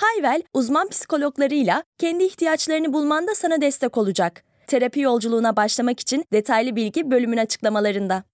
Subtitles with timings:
[0.00, 4.42] Hayvel, uzman psikologlarıyla kendi ihtiyaçlarını bulmanda sana destek olacak.
[4.66, 8.24] Terapi yolculuğuna başlamak için detaylı bilgi bölümün açıklamalarında.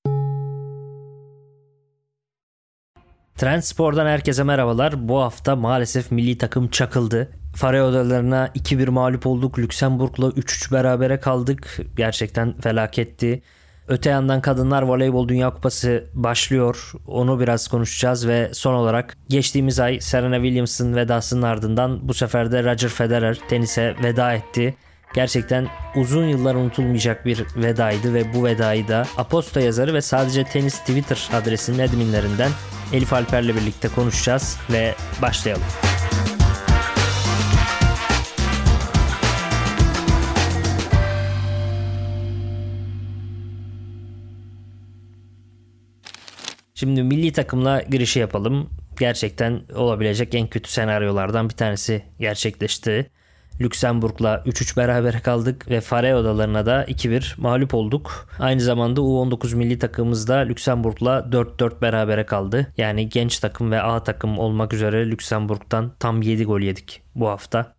[3.37, 5.09] Trendspor'dan herkese merhabalar.
[5.09, 7.29] Bu hafta maalesef milli takım çakıldı.
[7.56, 9.59] Faroe Odalarına 2-1 mağlup olduk.
[9.59, 11.77] Lüksemburg'la 3-3 berabere kaldık.
[11.97, 13.42] Gerçekten felaketti.
[13.88, 16.92] Öte yandan Kadınlar Voleybol Dünya Kupası başlıyor.
[17.06, 22.64] Onu biraz konuşacağız ve son olarak geçtiğimiz ay Serena Williams'ın vedasının ardından bu sefer de
[22.64, 24.74] Roger Federer tenise veda etti.
[25.14, 30.78] Gerçekten uzun yıllar unutulmayacak bir vedaydı ve bu vedayı da Aposto yazarı ve sadece tenis
[30.78, 32.50] Twitter adresinin adminlerinden
[32.92, 35.92] Elif Alper'le birlikte konuşacağız ve başlayalım.
[46.83, 48.70] Şimdi milli takımla girişi yapalım.
[48.98, 53.11] Gerçekten olabilecek en kötü senaryolardan bir tanesi gerçekleşti.
[53.61, 58.28] Lüksemburg'la 3-3 berabere kaldık ve Faroe Odalarına da 2-1 mağlup olduk.
[58.39, 62.72] Aynı zamanda U19 milli takımımız da Lüksemburg'la 4-4 berabere kaldı.
[62.77, 67.74] Yani genç takım ve A takım olmak üzere Lüksemburg'dan tam 7 gol yedik bu hafta.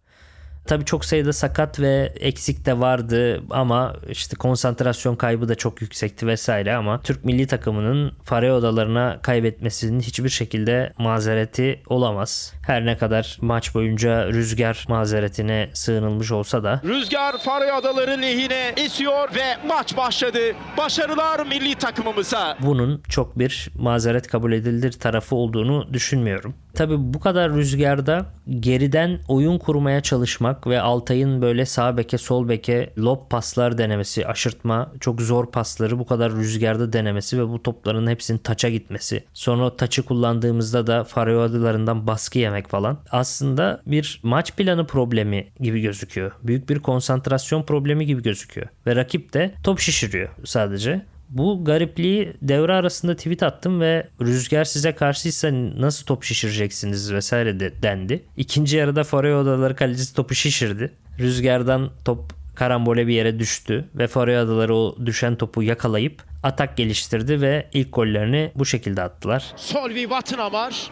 [0.67, 6.27] Tabii çok sayıda sakat ve eksik de vardı ama işte konsantrasyon kaybı da çok yüksekti
[6.27, 12.53] vesaire ama Türk milli takımının Faroe Odalarına kaybetmesinin hiçbir şekilde mazereti olamaz.
[12.65, 16.81] Her ne kadar maç boyunca rüzgar mazeretine sığınılmış olsa da.
[16.83, 20.39] Rüzgar Faroe Adaları lehine esiyor ve maç başladı.
[20.77, 22.57] Başarılar milli takımımıza.
[22.59, 26.55] Bunun çok bir mazeret kabul edilir tarafı olduğunu düşünmüyorum.
[26.75, 28.25] Tabi bu kadar rüzgarda
[28.59, 34.91] geriden oyun kurmaya çalışmak ve Altay'ın böyle sağ beke sol beke lob paslar denemesi, aşırtma,
[34.99, 39.23] çok zor pasları bu kadar rüzgarda denemesi ve bu topların hepsinin taça gitmesi.
[39.33, 42.97] Sonra taçı kullandığımızda da Faroe Adalarından baskı yemek falan.
[43.11, 46.31] Aslında bir maç planı problemi gibi gözüküyor.
[46.43, 48.67] Büyük bir konsantrasyon problemi gibi gözüküyor.
[48.87, 51.12] Ve rakip de top şişiriyor sadece.
[51.33, 57.81] Bu garipliği devre arasında tweet attım ve rüzgar size karşıysa nasıl top şişireceksiniz vesaire de
[57.81, 58.23] dendi.
[58.37, 60.91] İkinci yarıda Faroe Adaları kalecisi topu şişirdi.
[61.19, 67.41] Rüzgardan top karambole bir yere düştü ve Faroe Adaları o düşen topu yakalayıp atak geliştirdi
[67.41, 69.53] ve ilk gollerini bu şekilde attılar.
[69.55, 70.91] Solvi Vatınamar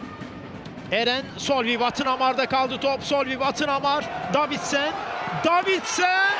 [0.92, 3.02] Eren Solvi Vatınamar'da kaldı top.
[3.02, 4.04] Solvi Vatınamar
[4.34, 4.92] Davidsen
[5.44, 6.30] Davidsen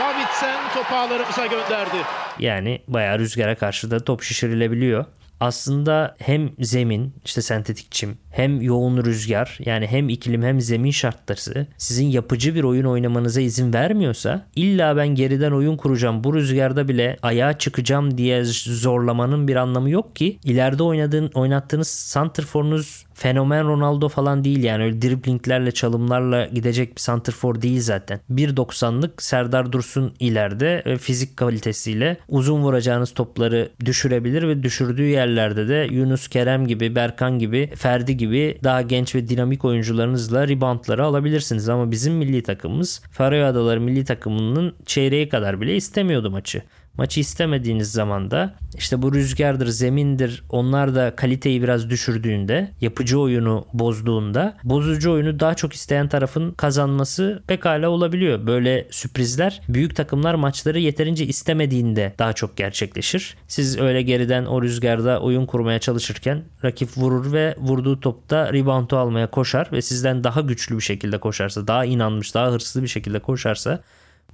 [0.00, 1.96] Davidsen topu ağlarımıza gönderdi.
[2.42, 5.04] Yani bayağı rüzgara karşı da top şişirilebiliyor.
[5.40, 11.66] Aslında hem zemin işte sentetik çim hem yoğun rüzgar yani hem iklim hem zemin şartları
[11.78, 17.16] sizin yapıcı bir oyun oynamanıza izin vermiyorsa illa ben geriden oyun kuracağım bu rüzgarda bile
[17.22, 24.44] ayağa çıkacağım diye zorlamanın bir anlamı yok ki ileride oynadığın oynattığınız santrforunuz fenomen Ronaldo falan
[24.44, 28.20] değil yani öyle driblinglerle çalımlarla gidecek bir santrfor değil zaten.
[28.30, 36.28] 1.90'lık Serdar Dursun ileride fizik kalitesiyle uzun vuracağınız topları düşürebilir ve düşürdüğü yerlerde de Yunus
[36.28, 41.68] Kerem gibi, Berkan gibi, Ferdi gibi daha genç ve dinamik oyuncularınızla reboundları alabilirsiniz.
[41.68, 46.62] Ama bizim milli takımımız Faroe Adaları milli takımının çeyreği kadar bile istemiyordu maçı.
[46.98, 53.66] Maçı istemediğiniz zaman da işte bu rüzgardır, zemindir onlar da kaliteyi biraz düşürdüğünde, yapıcı oyunu
[53.72, 58.46] bozduğunda bozucu oyunu daha çok isteyen tarafın kazanması pekala olabiliyor.
[58.46, 63.36] Böyle sürprizler büyük takımlar maçları yeterince istemediğinde daha çok gerçekleşir.
[63.48, 69.30] Siz öyle geriden o rüzgarda oyun kurmaya çalışırken rakip vurur ve vurduğu topta reboundu almaya
[69.30, 73.82] koşar ve sizden daha güçlü bir şekilde koşarsa, daha inanmış, daha hırslı bir şekilde koşarsa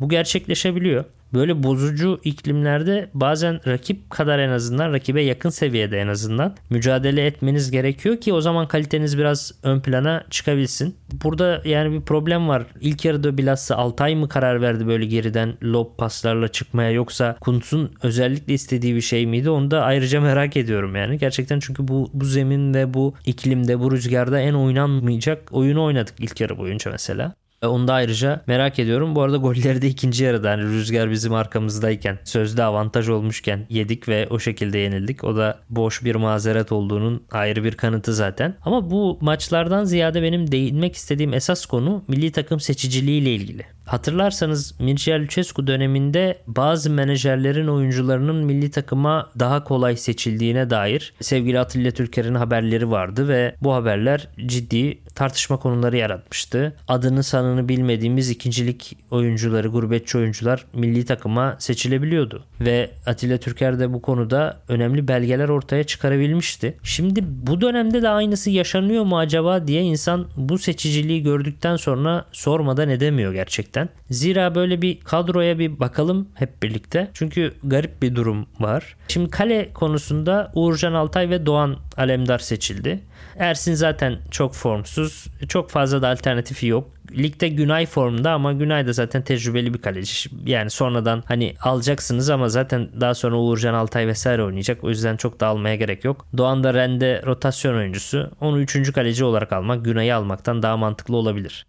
[0.01, 1.05] bu gerçekleşebiliyor.
[1.35, 7.71] Böyle bozucu iklimlerde bazen rakip kadar en azından rakibe yakın seviyede en azından mücadele etmeniz
[7.71, 10.97] gerekiyor ki o zaman kaliteniz biraz ön plana çıkabilsin.
[11.25, 12.67] Burada yani bir problem var.
[12.81, 18.55] İlk yarıda bilhassa Altay mı karar verdi böyle geriden lob paslarla çıkmaya yoksa Kuntz'un özellikle
[18.55, 19.51] istediği bir şey miydi?
[19.51, 21.19] Onu da ayrıca merak ediyorum yani.
[21.19, 26.41] Gerçekten çünkü bu, bu zemin ve bu iklimde bu rüzgarda en oynanmayacak oyunu oynadık ilk
[26.41, 27.35] yarı boyunca mesela.
[27.63, 29.15] Onu da ayrıca merak ediyorum.
[29.15, 34.27] Bu arada golleri de ikinci yarıda hani rüzgar bizim arkamızdayken sözde avantaj olmuşken yedik ve
[34.31, 35.25] o şekilde yenildik.
[35.25, 38.55] O da boş bir mazeret olduğunun ayrı bir kanıtı zaten.
[38.65, 43.67] Ama bu maçlardan ziyade benim değinmek istediğim esas konu milli takım seçiciliği ile ilgili.
[43.89, 51.91] Hatırlarsanız Mircea Lucescu döneminde bazı menajerlerin oyuncularının milli takıma daha kolay seçildiğine dair sevgili Atilla
[51.91, 56.77] Türker'in haberleri vardı ve bu haberler ciddi tartışma konuları yaratmıştı.
[56.89, 62.45] Adını sanını bilmediğimiz ikincilik oyuncuları, gurbetçi oyuncular milli takıma seçilebiliyordu.
[62.61, 66.77] Ve Atilla Türker de bu konuda önemli belgeler ortaya çıkarabilmişti.
[66.83, 72.89] Şimdi bu dönemde de aynısı yaşanıyor mu acaba diye insan bu seçiciliği gördükten sonra sormadan
[72.89, 73.78] edemiyor gerçekten.
[74.11, 77.11] Zira böyle bir kadroya bir bakalım hep birlikte.
[77.15, 78.97] Çünkü garip bir durum var.
[79.09, 83.01] Şimdi kale konusunda Uğurcan Altay ve Doğan Alemdar seçildi.
[83.39, 85.27] Ersin zaten çok formsuz.
[85.49, 86.91] Çok fazla da alternatifi yok.
[87.17, 90.31] Ligde Günay formda ama Günay da zaten tecrübeli bir kaleci.
[90.47, 94.85] Yani sonradan hani alacaksınız ama zaten daha sonra Uğurcan Altay vesaire oynayacak.
[94.85, 96.27] O yüzden çok da almaya gerek yok.
[96.37, 98.31] Doğan da Rende rotasyon oyuncusu.
[98.41, 98.93] Onu 3.
[98.93, 101.67] kaleci olarak almak Günay'ı almaktan daha mantıklı olabilir.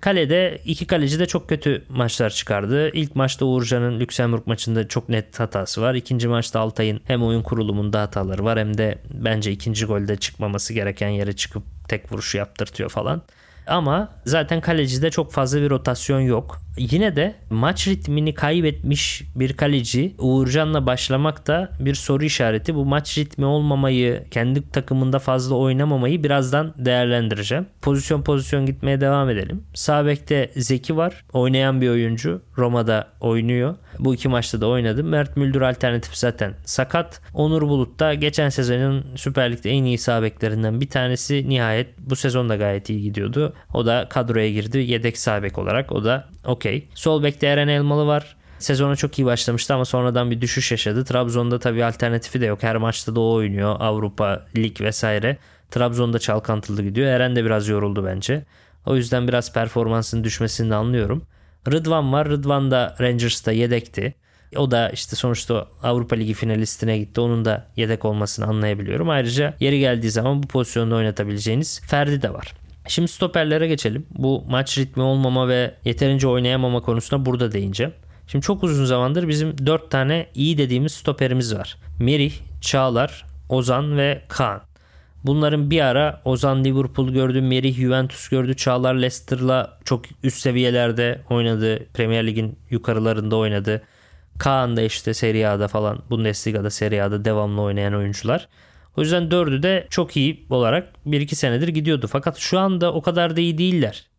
[0.00, 2.90] Kalede iki kaleci de çok kötü maçlar çıkardı.
[2.90, 5.94] İlk maçta Uğurcan'ın Lüksemburg maçında çok net hatası var.
[5.94, 11.08] İkinci maçta Altay'ın hem oyun kurulumunda hataları var hem de bence ikinci golde çıkmaması gereken
[11.08, 13.22] yere çıkıp tek vuruşu yaptırtıyor falan.
[13.66, 16.60] Ama zaten kalecide çok fazla bir rotasyon yok.
[16.76, 22.74] Yine de maç ritmini kaybetmiş bir kaleci Uğurcan'la başlamak da bir soru işareti.
[22.74, 27.66] Bu maç ritmi olmamayı, kendi takımında fazla oynamamayı birazdan değerlendireceğim.
[27.82, 29.64] Pozisyon pozisyon gitmeye devam edelim.
[29.74, 31.24] Sağ bekte Zeki var.
[31.32, 32.42] Oynayan bir oyuncu.
[32.58, 33.74] Roma'da oynuyor.
[33.98, 35.04] Bu iki maçta da oynadı.
[35.04, 37.20] Mert Müldür alternatif zaten sakat.
[37.34, 41.48] Onur Bulut da geçen sezonun Süper Lig'de en iyi sağ beklerinden bir tanesi.
[41.48, 43.54] Nihayet bu sezon da gayet iyi gidiyordu.
[43.74, 45.92] O da kadroya girdi yedek sağ bek olarak.
[45.92, 46.28] O da
[46.60, 46.88] okey.
[46.94, 48.36] Sol bekte Eren Elmalı var.
[48.58, 51.04] Sezona çok iyi başlamıştı ama sonradan bir düşüş yaşadı.
[51.04, 52.62] Trabzon'da tabii alternatifi de yok.
[52.62, 53.76] Her maçta da o oynuyor.
[53.80, 55.36] Avrupa, Lig vesaire.
[55.70, 57.06] Trabzon'da çalkantılı gidiyor.
[57.06, 58.44] Eren de biraz yoruldu bence.
[58.86, 61.22] O yüzden biraz performansının düşmesini anlıyorum.
[61.72, 62.28] Rıdvan var.
[62.28, 64.14] Rıdvan da Rangers'ta yedekti.
[64.56, 67.20] O da işte sonuçta Avrupa Ligi finalistine gitti.
[67.20, 69.10] Onun da yedek olmasını anlayabiliyorum.
[69.10, 72.59] Ayrıca yeri geldiği zaman bu pozisyonda oynatabileceğiniz Ferdi de var.
[72.90, 74.06] Şimdi stoperlere geçelim.
[74.10, 77.92] Bu maç ritmi olmama ve yeterince oynayamama konusuna burada değineceğim.
[78.26, 81.76] Şimdi çok uzun zamandır bizim 4 tane iyi dediğimiz stoperimiz var.
[81.98, 84.60] Merih, Çağlar, Ozan ve Kaan.
[85.24, 91.86] Bunların bir ara Ozan Liverpool gördü, Merih Juventus gördü, Çağlar Leicester'la çok üst seviyelerde oynadı.
[91.94, 93.82] Premier Lig'in yukarılarında oynadı.
[94.38, 98.48] Kaan da işte Serie A'da falan Bundesliga'da Serie A'da devamlı oynayan oyuncular.
[98.96, 102.06] O yüzden dördü de çok iyi olarak 1-2 senedir gidiyordu.
[102.10, 104.10] Fakat şu anda o kadar da iyi değiller.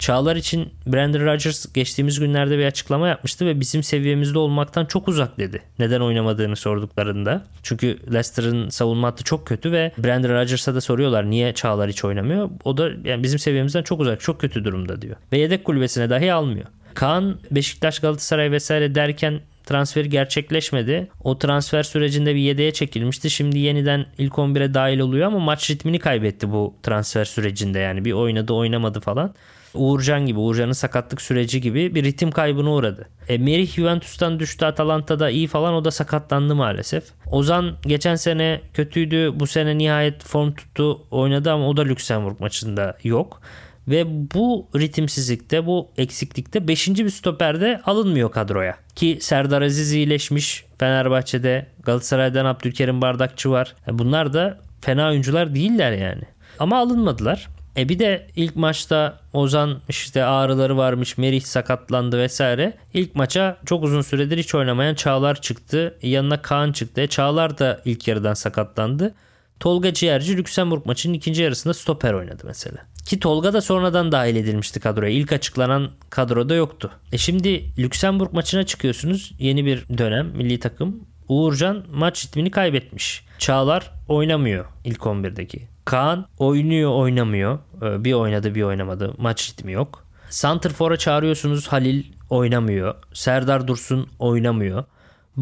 [0.00, 5.38] Çağlar için Brandon Rodgers geçtiğimiz günlerde bir açıklama yapmıştı ve bizim seviyemizde olmaktan çok uzak
[5.38, 5.62] dedi.
[5.78, 7.44] Neden oynamadığını sorduklarında.
[7.62, 12.50] Çünkü Leicester'ın savunma hattı çok kötü ve Brandon Rodgers'a da soruyorlar niye Çağlar hiç oynamıyor.
[12.64, 15.16] O da yani bizim seviyemizden çok uzak, çok kötü durumda diyor.
[15.32, 16.66] Ve yedek kulübesine dahi almıyor.
[16.94, 19.40] Kaan Beşiktaş Galatasaray vesaire derken
[19.70, 21.10] transferi gerçekleşmedi.
[21.24, 23.30] O transfer sürecinde bir yedeğe çekilmişti.
[23.30, 28.04] Şimdi yeniden ilk 11'e dahil oluyor ama maç ritmini kaybetti bu transfer sürecinde yani.
[28.04, 29.34] Bir oynadı oynamadı falan.
[29.74, 33.08] Uğurcan gibi, Uğurcan'ın sakatlık süreci gibi bir ritim kaybına uğradı.
[33.28, 37.04] E, Merih Juventus'tan düştü Atalanta'da iyi falan o da sakatlandı maalesef.
[37.26, 42.96] Ozan geçen sene kötüydü bu sene nihayet form tuttu oynadı ama o da Lüksemburg maçında
[43.04, 43.40] yok.
[43.88, 44.04] Ve
[44.34, 46.88] bu ritimsizlikte, bu eksiklikte 5.
[46.88, 48.76] bir stoperde alınmıyor kadroya.
[48.94, 51.66] Ki Serdar Aziz iyileşmiş Fenerbahçe'de.
[51.82, 53.74] Galatasaray'dan Abdülkerim Bardakçı var.
[53.88, 56.22] E, bunlar da fena oyuncular değiller yani.
[56.58, 57.48] Ama alınmadılar.
[57.76, 62.72] E bir de ilk maçta Ozan işte ağrıları varmış, Merih sakatlandı vesaire.
[62.94, 65.98] İlk maça çok uzun süredir hiç oynamayan Çağlar çıktı.
[66.02, 67.00] Yanına Kaan çıktı.
[67.00, 69.14] E Çağlar da ilk yarıdan sakatlandı.
[69.60, 72.78] Tolga Ciğerci Lüksemburg maçının ikinci yarısında stoper oynadı mesela.
[73.06, 75.10] Ki Tolga da sonradan dahil edilmişti kadroya.
[75.10, 76.90] İlk açıklanan kadroda yoktu.
[77.12, 79.32] E şimdi Lüksemburg maçına çıkıyorsunuz.
[79.38, 81.00] Yeni bir dönem milli takım.
[81.28, 83.24] Uğurcan maç ritmini kaybetmiş.
[83.38, 85.68] Çağlar oynamıyor ilk 11'deki.
[85.84, 87.58] Kaan oynuyor oynamıyor.
[87.82, 89.14] Ee, bir oynadı bir oynamadı.
[89.18, 90.04] Maç ritmi yok.
[90.30, 92.94] Santrfor'a çağırıyorsunuz Halil oynamıyor.
[93.12, 94.84] Serdar Dursun oynamıyor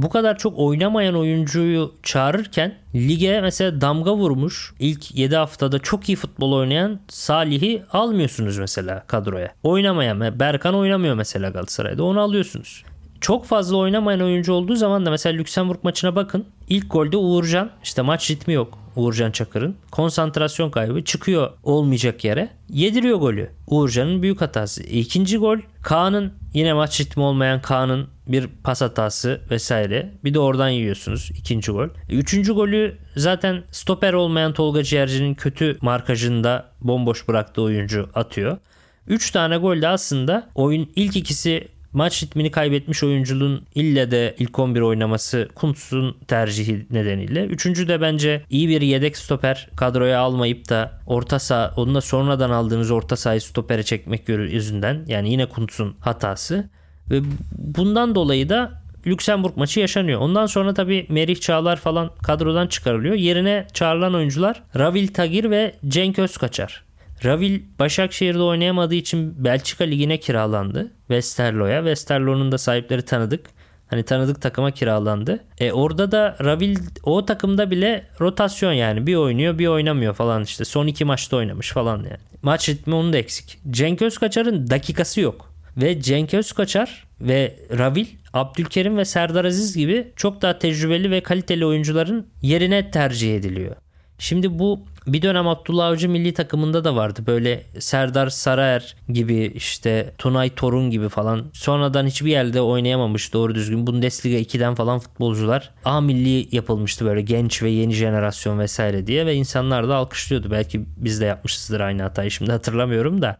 [0.02, 6.16] bu kadar çok oynamayan oyuncuyu çağırırken lige mesela damga vurmuş ilk 7 haftada çok iyi
[6.16, 9.54] futbol oynayan Salih'i almıyorsunuz mesela kadroya.
[9.62, 12.84] Oynamayan Berkan oynamıyor mesela Galatasaray'da onu alıyorsunuz.
[13.20, 16.44] Çok fazla oynamayan oyuncu olduğu zaman da mesela Lüksemburg maçına bakın.
[16.68, 18.78] İlk golde Uğurcan işte maç ritmi yok.
[18.98, 19.76] Uğurcan Çakır'ın.
[19.90, 22.50] Konsantrasyon kaybı çıkıyor olmayacak yere.
[22.68, 23.50] Yediriyor golü.
[23.66, 24.82] Uğurcan'ın büyük hatası.
[24.82, 30.14] İkinci gol Kaan'ın yine maç ritmi olmayan Kaan'ın bir pas hatası vesaire.
[30.24, 31.88] Bir de oradan yiyorsunuz ikinci gol.
[32.10, 38.58] Üçüncü golü zaten stoper olmayan Tolga Ciğerci'nin kötü markajında bomboş bıraktığı oyuncu atıyor.
[39.06, 44.59] 3 tane gol de aslında oyun ilk ikisi maç ritmini kaybetmiş oyuncunun ille de ilk
[44.59, 47.45] 11 oynaması Kuntz'un tercihi nedeniyle.
[47.45, 52.50] Üçüncü de bence iyi bir yedek stoper kadroya almayıp da orta saha onu da sonradan
[52.50, 56.71] aldığınız orta sahayı stopere çekmek yüzünden yani yine Kuntz'un hatası.
[57.11, 57.21] Ve
[57.52, 60.21] bundan dolayı da Lüksemburg maçı yaşanıyor.
[60.21, 63.14] Ondan sonra tabii Merih Çağlar falan kadrodan çıkarılıyor.
[63.14, 66.88] Yerine çağrılan oyuncular Ravil Tagir ve Cenk Özkaçar.
[67.25, 70.92] Ravil Başakşehir'de oynayamadığı için Belçika Ligi'ne kiralandı.
[70.98, 71.78] Westerlo'ya.
[71.78, 73.46] Westerlo'nun da sahipleri tanıdık.
[73.87, 75.44] Hani tanıdık takıma kiralandı.
[75.58, 79.06] E orada da Ravil o takımda bile rotasyon yani.
[79.06, 80.64] Bir oynuyor bir oynamıyor falan işte.
[80.64, 82.18] Son iki maçta oynamış falan yani.
[82.42, 83.58] Maç ritmi onun da eksik.
[83.70, 85.52] Cenk Özkaçar'ın dakikası yok.
[85.76, 91.66] Ve Cenk Özkaçar ve Ravil, Abdülkerim ve Serdar Aziz gibi çok daha tecrübeli ve kaliteli
[91.66, 93.76] oyuncuların yerine tercih ediliyor.
[94.18, 97.22] Şimdi bu bir dönem Abdullah Avcı milli takımında da vardı.
[97.26, 101.50] Böyle Serdar Saraer gibi işte Tunay Torun gibi falan.
[101.52, 103.86] Sonradan hiçbir yerde oynayamamış doğru düzgün.
[103.86, 109.34] Bundesliga 2'den falan futbolcular A milli yapılmıştı böyle genç ve yeni jenerasyon vesaire diye ve
[109.34, 110.50] insanlar da alkışlıyordu.
[110.50, 113.36] Belki biz de yapmışızdır aynı hatayı şimdi hatırlamıyorum da.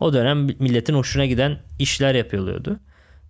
[0.00, 2.80] O dönem milletin hoşuna giden işler yapılıyordu.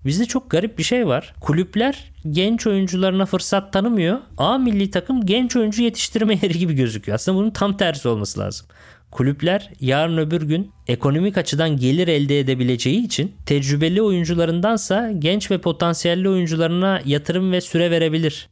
[0.07, 1.35] Bizde çok garip bir şey var.
[1.41, 4.19] Kulüpler genç oyuncularına fırsat tanımıyor.
[4.39, 7.15] A milli takım genç oyuncu yetiştirme yeri gibi gözüküyor.
[7.15, 8.67] Aslında bunun tam tersi olması lazım.
[9.11, 16.29] Kulüpler yarın öbür gün ekonomik açıdan gelir elde edebileceği için tecrübeli oyuncularındansa genç ve potansiyelli
[16.29, 18.49] oyuncularına yatırım ve süre verebilir.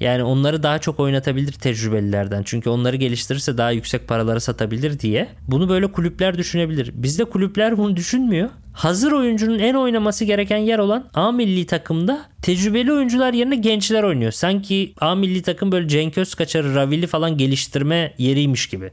[0.00, 2.42] Yani onları daha çok oynatabilir tecrübelilerden.
[2.42, 5.28] Çünkü onları geliştirirse daha yüksek paralara satabilir diye.
[5.48, 6.92] Bunu böyle kulüpler düşünebilir.
[6.94, 8.50] Bizde kulüpler bunu düşünmüyor.
[8.72, 14.32] Hazır oyuncunun en oynaması gereken yer olan A milli takımda tecrübeli oyuncular yerine gençler oynuyor.
[14.32, 18.90] Sanki A milli takım böyle Cenk Özkaçar'ı, Ravil'i falan geliştirme yeriymiş gibi.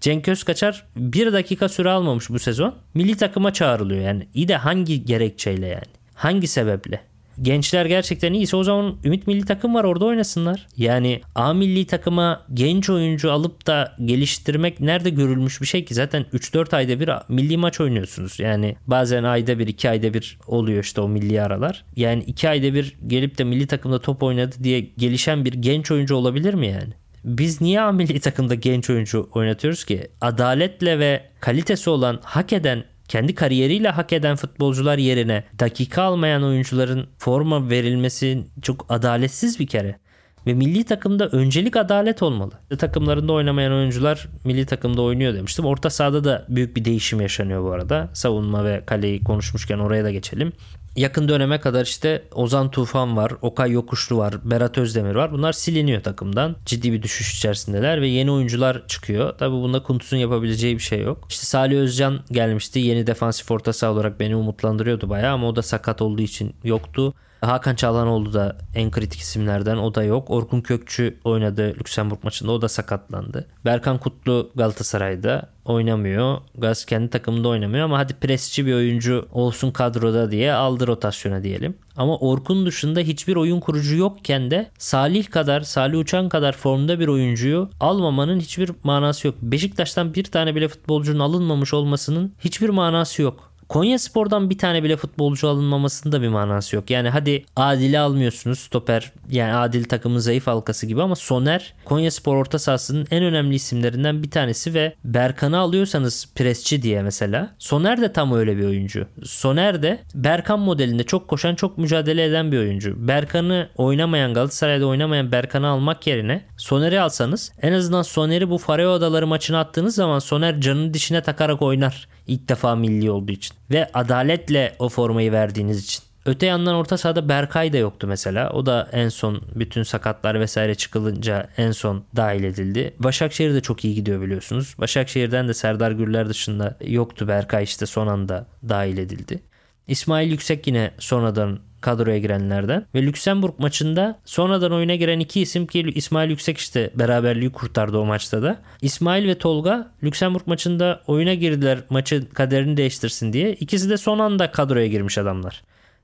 [0.00, 2.74] Cenk Özkaçar bir dakika süre almamış bu sezon.
[2.94, 4.28] Milli takıma çağrılıyor yani.
[4.34, 5.94] İyi de hangi gerekçeyle yani?
[6.14, 7.13] Hangi sebeple?
[7.42, 10.66] Gençler gerçekten iyiyse o zaman Ümit Milli Takım var orada oynasınlar.
[10.76, 16.26] Yani A Milli Takıma genç oyuncu alıp da geliştirmek nerede görülmüş bir şey ki zaten
[16.32, 18.40] 3-4 ayda bir milli maç oynuyorsunuz.
[18.40, 21.84] Yani bazen ayda bir 2 ayda bir oluyor işte o milli aralar.
[21.96, 26.16] Yani 2 ayda bir gelip de milli takımda top oynadı diye gelişen bir genç oyuncu
[26.16, 26.92] olabilir mi yani?
[27.24, 30.08] Biz niye A milli takımda genç oyuncu oynatıyoruz ki?
[30.20, 37.06] Adaletle ve kalitesi olan, hak eden kendi kariyeriyle hak eden futbolcular yerine dakika almayan oyuncuların
[37.18, 39.98] forma verilmesi çok adaletsiz bir kere.
[40.46, 42.52] Ve milli takımda öncelik adalet olmalı.
[42.78, 45.64] Takımlarında oynamayan oyuncular milli takımda oynuyor demiştim.
[45.64, 48.10] Orta sahada da büyük bir değişim yaşanıyor bu arada.
[48.12, 50.52] Savunma ve kaleyi konuşmuşken oraya da geçelim
[50.96, 55.32] yakın döneme kadar işte Ozan Tufan var, Okay Yokuşlu var, Berat Özdemir var.
[55.32, 56.56] Bunlar siliniyor takımdan.
[56.66, 59.38] Ciddi bir düşüş içerisindeler ve yeni oyuncular çıkıyor.
[59.38, 61.26] Tabii bunda Kuntz'un yapabileceği bir şey yok.
[61.30, 62.78] İşte Salih Özcan gelmişti.
[62.78, 67.14] Yeni defansif orta saha olarak beni umutlandırıyordu bayağı ama o da sakat olduğu için yoktu.
[67.48, 70.30] Hakan Çalhanoğlu da en kritik isimlerden o da yok.
[70.30, 73.46] Orkun Kökçü oynadı Lüksemburg maçında o da sakatlandı.
[73.64, 76.38] Berkan Kutlu Galatasaray'da oynamıyor.
[76.58, 81.74] Gaz kendi takımında oynamıyor ama hadi presçi bir oyuncu olsun kadroda diye aldı rotasyona diyelim.
[81.96, 87.08] Ama Orkun dışında hiçbir oyun kurucu yokken de Salih kadar, Salih Uçan kadar formda bir
[87.08, 89.36] oyuncuyu almamanın hiçbir manası yok.
[89.42, 93.53] Beşiktaş'tan bir tane bile futbolcunun alınmamış olmasının hiçbir manası yok.
[93.68, 96.90] Konya Spor'dan bir tane bile futbolcu alınmamasında bir manası yok.
[96.90, 102.36] Yani hadi Adil'i almıyorsunuz stoper yani Adil takımın zayıf halkası gibi ama Soner Konya Spor
[102.36, 108.12] orta sahasının en önemli isimlerinden bir tanesi ve Berkan'ı alıyorsanız presçi diye mesela Soner de
[108.12, 109.06] tam öyle bir oyuncu.
[109.24, 113.08] Soner de Berkan modelinde çok koşan çok mücadele eden bir oyuncu.
[113.08, 119.26] Berkan'ı oynamayan Galatasaray'da oynamayan Berkan'ı almak yerine Soner'i alsanız en azından Soner'i bu Faroe Adaları
[119.26, 122.08] maçına attığınız zaman Soner canını dişine takarak oynar.
[122.26, 123.56] İlk defa milli olduğu için.
[123.74, 126.02] Ve adaletle o formayı verdiğiniz için.
[126.26, 128.50] Öte yandan orta sahada Berkay da yoktu mesela.
[128.50, 132.94] O da en son bütün sakatlar vesaire çıkılınca en son dahil edildi.
[132.98, 134.74] Başakşehir de çok iyi gidiyor biliyorsunuz.
[134.78, 139.40] Başakşehir'den de Serdar Gürler dışında yoktu Berkay işte son anda dahil edildi.
[139.88, 142.86] İsmail Yüksek yine sonradan kadroya girenlerden.
[142.94, 148.04] Ve Lüksemburg maçında sonradan oyuna giren iki isim ki İsmail Yüksek işte beraberliği kurtardı o
[148.04, 148.58] maçta da.
[148.82, 153.52] İsmail ve Tolga Lüksemburg maçında oyuna girdiler maçın kaderini değiştirsin diye.
[153.52, 155.62] İkisi de son anda kadroya girmiş adamlar.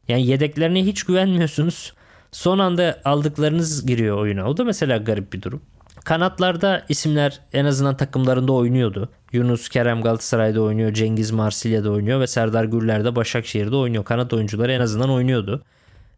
[0.08, 1.92] Yani yedeklerine hiç güvenmiyorsunuz.
[2.32, 4.48] Son anda aldıklarınız giriyor oyuna.
[4.48, 5.62] O da mesela garip bir durum.
[6.10, 9.08] Kanatlarda isimler en azından takımlarında oynuyordu.
[9.32, 14.04] Yunus Kerem Galatasaray'da oynuyor, Cengiz Marsilya'da oynuyor ve Serdar Gürler de Başakşehir'de oynuyor.
[14.04, 15.62] Kanat oyuncuları en azından oynuyordu.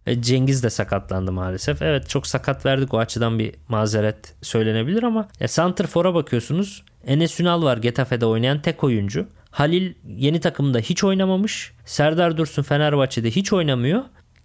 [0.06, 1.82] E, Cengiz de sakatlandı maalesef.
[1.82, 6.84] Evet çok sakat verdik o açıdan bir mazeret söylenebilir ama ya Santrfor'a bakıyorsunuz.
[7.06, 9.26] Enes Ünal var Getafe'de oynayan tek oyuncu.
[9.50, 11.72] Halil yeni takımda hiç oynamamış.
[11.84, 14.02] Serdar Dursun Fenerbahçe'de hiç oynamıyor.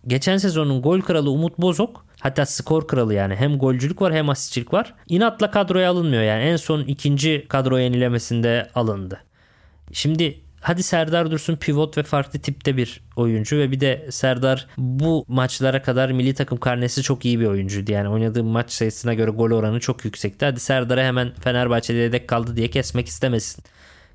[0.07, 4.73] Geçen sezonun gol kralı Umut Bozok hatta skor kralı yani hem golcülük var hem asistçilik
[4.73, 4.93] var.
[5.09, 9.19] İnatla kadroya alınmıyor yani en son ikinci kadro yenilemesinde alındı.
[9.91, 15.25] Şimdi hadi Serdar Dursun pivot ve farklı tipte bir oyuncu ve bir de Serdar bu
[15.27, 17.91] maçlara kadar milli takım karnesi çok iyi bir oyuncuydu.
[17.91, 20.45] Yani oynadığı maç sayısına göre gol oranı çok yüksekti.
[20.45, 23.63] Hadi Serdar'a hemen Fenerbahçe'de yedek kaldı diye kesmek istemesin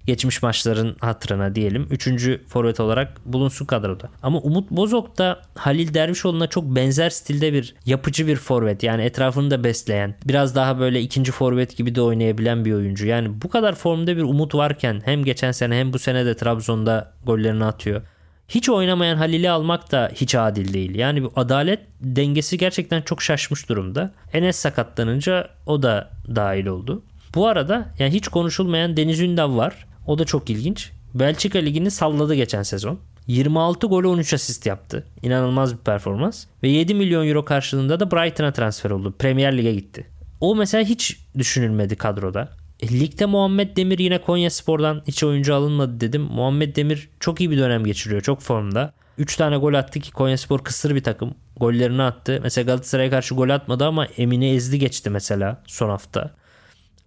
[0.06, 1.86] geçmiş maçların hatırına diyelim.
[1.90, 4.10] Üçüncü forvet olarak bulunsun kadroda.
[4.22, 8.82] Ama Umut Bozok da Halil Dervişoğlu'na çok benzer stilde bir yapıcı bir forvet.
[8.82, 10.14] Yani etrafını da besleyen.
[10.24, 13.06] Biraz daha böyle ikinci forvet gibi de oynayabilen bir oyuncu.
[13.06, 17.12] Yani bu kadar formda bir Umut varken hem geçen sene hem bu sene de Trabzon'da
[17.26, 18.02] gollerini atıyor.
[18.48, 20.94] Hiç oynamayan Halil'i almak da hiç adil değil.
[20.94, 24.12] Yani bu adalet dengesi gerçekten çok şaşmış durumda.
[24.32, 27.02] Enes sakatlanınca o da dahil oldu.
[27.34, 29.86] Bu arada yani hiç konuşulmayan Deniz Ündal var.
[30.06, 30.90] O da çok ilginç.
[31.14, 32.98] Belçika Ligi'ni salladı geçen sezon.
[33.26, 35.06] 26 gol 13 asist yaptı.
[35.22, 36.44] İnanılmaz bir performans.
[36.62, 39.14] Ve 7 milyon euro karşılığında da Brighton'a transfer oldu.
[39.18, 40.06] Premier Lig'e gitti.
[40.40, 42.48] O mesela hiç düşünülmedi kadroda.
[42.80, 46.22] E, ligde Muhammed Demir yine Konya Spor'dan hiç oyuncu alınmadı dedim.
[46.22, 48.20] Muhammed Demir çok iyi bir dönem geçiriyor.
[48.20, 48.92] Çok formda.
[49.18, 51.34] 3 tane gol attı ki Konya Spor kısır bir takım.
[51.56, 52.40] Gollerini attı.
[52.42, 56.30] Mesela Galatasaray'a karşı gol atmadı ama Emine ezdi geçti mesela son hafta.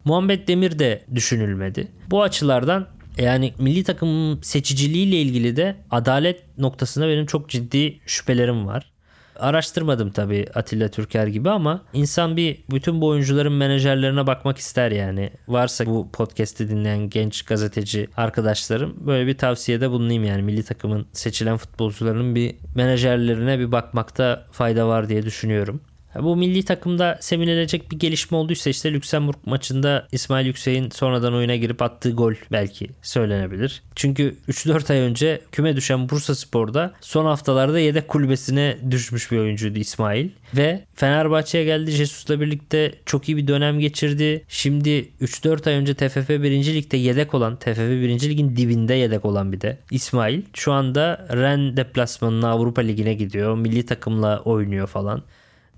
[0.06, 1.88] Muhammed Demir de düşünülmedi.
[2.10, 8.92] Bu açılardan yani milli takım seçiciliğiyle ilgili de adalet noktasında benim çok ciddi şüphelerim var.
[9.40, 15.30] Araştırmadım tabii Atilla Türker gibi ama insan bir bütün bu oyuncuların menajerlerine bakmak ister yani.
[15.48, 21.58] Varsa bu podcast'i dinleyen genç gazeteci arkadaşlarım böyle bir tavsiyede bulunayım yani milli takımın seçilen
[21.58, 25.82] futbolcularının bir menajerlerine bir bakmakta fayda var diye düşünüyorum.
[26.20, 31.82] Bu milli takımda sevinilecek bir gelişme olduysa işte Lüksemburg maçında İsmail Yüksek'in sonradan oyuna girip
[31.82, 33.84] attığı gol belki söylenebilir.
[33.96, 39.80] Çünkü 3-4 ay önce küme düşen Bursa Spor'da son haftalarda yedek kulübesine düşmüş bir oyuncuydu
[39.80, 40.30] İsmail.
[40.54, 44.46] Ve Fenerbahçe'ye geldi Jesus'la birlikte çok iyi bir dönem geçirdi.
[44.48, 44.90] Şimdi
[45.22, 46.74] 3-4 ay önce TFF 1.
[46.74, 48.30] Lig'de yedek olan, TFF 1.
[48.30, 50.42] Lig'in dibinde yedek olan bir de İsmail.
[50.54, 53.58] Şu anda Ren deplasmanına Avrupa Ligi'ne gidiyor.
[53.58, 55.24] Milli takımla oynuyor falan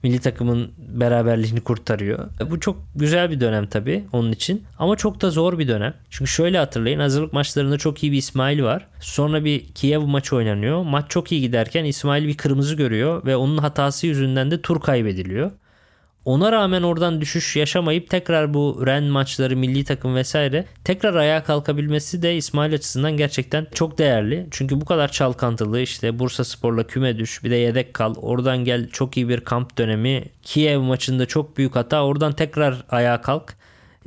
[0.07, 2.29] milli takımın beraberliğini kurtarıyor.
[2.51, 4.63] Bu çok güzel bir dönem tabii onun için.
[4.79, 5.93] Ama çok da zor bir dönem.
[6.09, 8.87] Çünkü şöyle hatırlayın hazırlık maçlarında çok iyi bir İsmail var.
[8.99, 10.83] Sonra bir Kiev maçı oynanıyor.
[10.83, 15.51] Maç çok iyi giderken İsmail bir kırmızı görüyor ve onun hatası yüzünden de tur kaybediliyor.
[16.25, 22.21] Ona rağmen oradan düşüş yaşamayıp tekrar bu Ren maçları, milli takım vesaire tekrar ayağa kalkabilmesi
[22.21, 24.47] de İsmail açısından gerçekten çok değerli.
[24.51, 28.15] Çünkü bu kadar çalkantılı işte Bursa Spor'la küme düş bir de yedek kal.
[28.15, 30.25] Oradan gel çok iyi bir kamp dönemi.
[30.43, 32.05] Kiev maçında çok büyük hata.
[32.05, 33.55] Oradan tekrar ayağa kalk.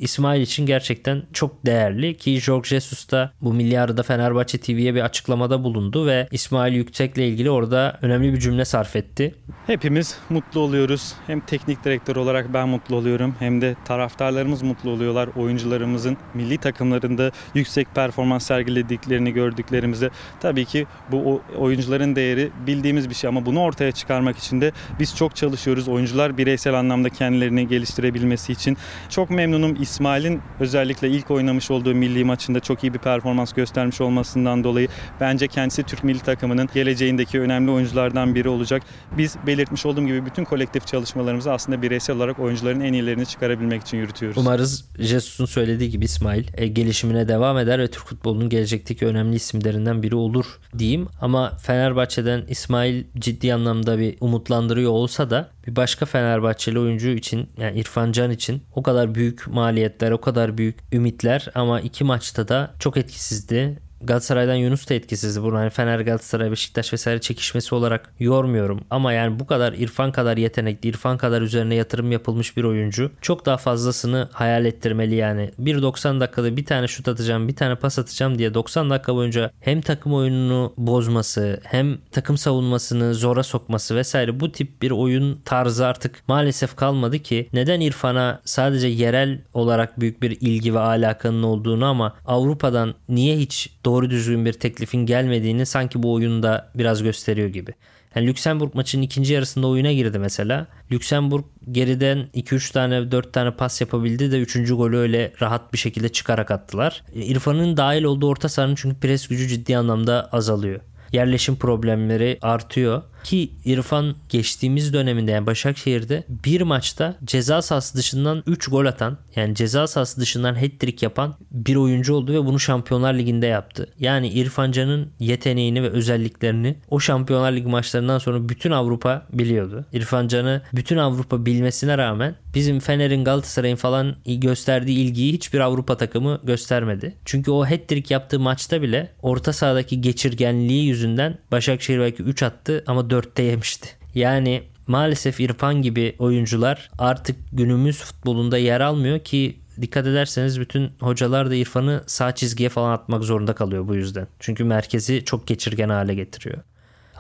[0.01, 5.65] İsmail için gerçekten çok değerli ki Jorge Jesus da bu milyarda Fenerbahçe TV'ye bir açıklamada
[5.65, 9.35] bulundu ve İsmail Yüksek'le ilgili orada önemli bir cümle sarf etti.
[9.67, 11.13] Hepimiz mutlu oluyoruz.
[11.27, 15.29] Hem teknik direktör olarak ben mutlu oluyorum hem de taraftarlarımız mutlu oluyorlar.
[15.37, 20.11] Oyuncularımızın milli takımlarında yüksek performans sergilediklerini gördüklerimizde
[20.41, 25.17] tabii ki bu oyuncuların değeri bildiğimiz bir şey ama bunu ortaya çıkarmak için de biz
[25.17, 25.89] çok çalışıyoruz.
[25.89, 28.77] Oyuncular bireysel anlamda kendilerini geliştirebilmesi için
[29.09, 29.77] çok memnunum.
[29.91, 34.89] İsmail'in özellikle ilk oynamış olduğu milli maçında çok iyi bir performans göstermiş olmasından dolayı
[35.21, 38.83] bence kendisi Türk milli takımının geleceğindeki önemli oyunculardan biri olacak.
[39.19, 43.99] Biz belirtmiş olduğum gibi bütün kolektif çalışmalarımızı aslında bireysel olarak oyuncuların en iyilerini çıkarabilmek için
[43.99, 44.39] yürütüyoruz.
[44.39, 50.03] Umarız Jesus'un söylediği gibi İsmail e, gelişimine devam eder ve Türk futbolunun gelecekteki önemli isimlerinden
[50.03, 50.47] biri olur
[50.79, 51.09] diyeyim.
[51.21, 57.79] Ama Fenerbahçe'den İsmail ciddi anlamda bir umutlandırıyor olsa da bir başka Fenerbahçeli oyuncu için yani
[57.81, 62.75] İrfan Can için o kadar büyük maliyetler, o kadar büyük ümitler ama iki maçta da
[62.79, 63.79] çok etkisizdi.
[64.01, 65.43] Galatasaray'dan Yunus da etkisizdi.
[65.43, 68.81] Bunu hani Fener, Galatasaray, Beşiktaş vesaire çekişmesi olarak yormuyorum.
[68.91, 73.47] Ama yani bu kadar İrfan kadar yetenekli, İrfan kadar üzerine yatırım yapılmış bir oyuncu çok
[73.47, 75.51] daha fazlasını hayal ettirmeli yani.
[75.61, 79.81] 1.90 dakikada bir tane şut atacağım, bir tane pas atacağım diye 90 dakika boyunca hem
[79.81, 86.23] takım oyununu bozması, hem takım savunmasını zora sokması vesaire bu tip bir oyun tarzı artık
[86.29, 92.17] maalesef kalmadı ki neden İrfan'a sadece yerel olarak büyük bir ilgi ve alakanın olduğunu ama
[92.27, 97.75] Avrupa'dan niye hiç doğru düzgün bir teklifin gelmediğini sanki bu oyunda biraz gösteriyor gibi.
[98.15, 100.67] Yani Lüksemburg maçının ikinci yarısında oyuna girdi mesela.
[100.93, 104.69] Lüksemburg geriden 2-3 tane 4 tane pas yapabildi de 3.
[104.69, 107.03] golü öyle rahat bir şekilde çıkarak attılar.
[107.15, 110.81] İrfan'ın dahil olduğu orta sahanın çünkü pres gücü ciddi anlamda azalıyor.
[111.13, 113.03] Yerleşim problemleri artıyor.
[113.25, 119.55] Ki İrfan geçtiğimiz döneminde yani Başakşehir'de bir maçta ceza sahası dışından 3 gol atan yani
[119.55, 123.87] ceza sahası dışından hat-trick yapan bir oyuncu oldu ve bunu Şampiyonlar Ligi'nde yaptı.
[123.99, 129.85] Yani İrfan Can'ın yeteneğini ve özelliklerini o Şampiyonlar Ligi maçlarından sonra bütün Avrupa biliyordu.
[129.93, 136.41] İrfan Can'ı bütün Avrupa bilmesine rağmen bizim Fener'in Galatasaray'ın falan gösterdiği ilgiyi hiçbir Avrupa takımı
[136.45, 137.15] göstermedi.
[137.25, 143.10] Çünkü o hat-trick yaptığı maçta bile orta sahadaki geçirgenliği yüzünden Başakşehir belki 3 attı ama
[143.11, 143.89] 4'te yemişti.
[144.15, 151.51] Yani maalesef İrfan gibi oyuncular artık günümüz futbolunda yer almıyor ki dikkat ederseniz bütün hocalar
[151.51, 154.27] da İrfan'ı sağ çizgiye falan atmak zorunda kalıyor bu yüzden.
[154.39, 156.59] Çünkü merkezi çok geçirgen hale getiriyor.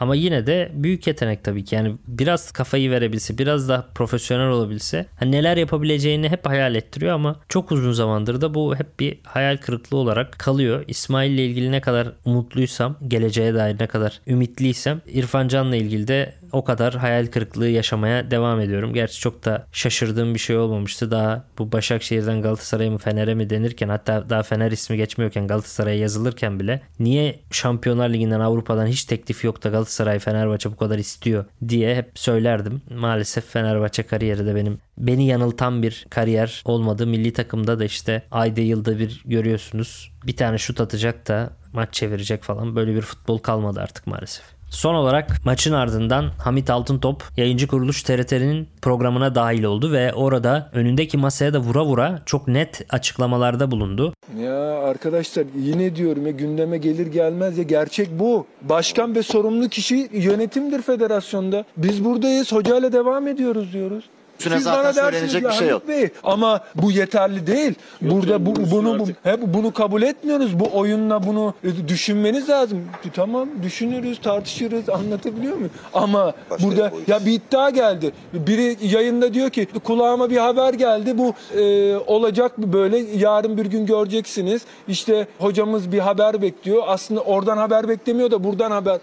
[0.00, 1.74] Ama yine de büyük yetenek tabii ki.
[1.74, 7.40] Yani biraz kafayı verebilse, biraz da profesyonel olabilse hani neler yapabileceğini hep hayal ettiriyor ama
[7.48, 10.84] çok uzun zamandır da bu hep bir hayal kırıklığı olarak kalıyor.
[10.88, 16.34] İsmail ile ilgili ne kadar umutluysam, geleceğe dair ne kadar ümitliysem İrfan Can'la ilgili de
[16.52, 18.94] o kadar hayal kırıklığı yaşamaya devam ediyorum.
[18.94, 21.10] Gerçi çok da şaşırdığım bir şey olmamıştı.
[21.10, 26.60] Daha bu Başakşehir'den Galatasaray'a mı Fener'e mi denirken hatta daha Fener ismi geçmiyorken Galatasaray'a yazılırken
[26.60, 31.96] bile niye Şampiyonlar Ligi'nden Avrupa'dan hiç teklif yok da Galatasaray Fenerbahçe bu kadar istiyor diye
[31.96, 32.82] hep söylerdim.
[32.90, 37.06] Maalesef Fenerbahçe kariyeri de benim beni yanıltan bir kariyer olmadı.
[37.06, 40.12] Milli takımda da işte ayda yılda bir görüyorsunuz.
[40.26, 42.76] Bir tane şut atacak da maç çevirecek falan.
[42.76, 44.59] Böyle bir futbol kalmadı artık maalesef.
[44.70, 51.18] Son olarak maçın ardından Hamit Altıntop yayıncı kuruluş TRT'nin programına dahil oldu ve orada önündeki
[51.18, 54.14] masaya da vura vura çok net açıklamalarda bulundu.
[54.38, 58.46] Ya arkadaşlar yine diyorum ya gündeme gelir gelmez ya gerçek bu.
[58.62, 61.64] Başkan ve sorumlu kişi yönetimdir federasyonda.
[61.76, 64.04] Biz buradayız hocayla devam ediyoruz diyoruz.
[64.40, 65.88] Üstüne zaten söylenecek bir şey yok.
[65.88, 67.74] Bey, ama bu yeterli değil.
[68.00, 70.60] Burada bu, bunu bu, hep bunu kabul etmiyoruz.
[70.60, 72.84] Bu oyunla bunu e, düşünmeniz lazım.
[73.14, 75.70] Tamam düşünürüz, tartışırız, anlatabiliyor muyum?
[75.94, 78.12] Ama Başka burada ya bir iddia geldi.
[78.32, 81.18] Biri yayında diyor ki kulağıma bir haber geldi.
[81.18, 82.98] Bu e, olacak mı böyle?
[82.98, 84.62] Yarın bir gün göreceksiniz.
[84.88, 86.82] İşte hocamız bir haber bekliyor.
[86.86, 88.98] Aslında oradan haber beklemiyor da buradan haber.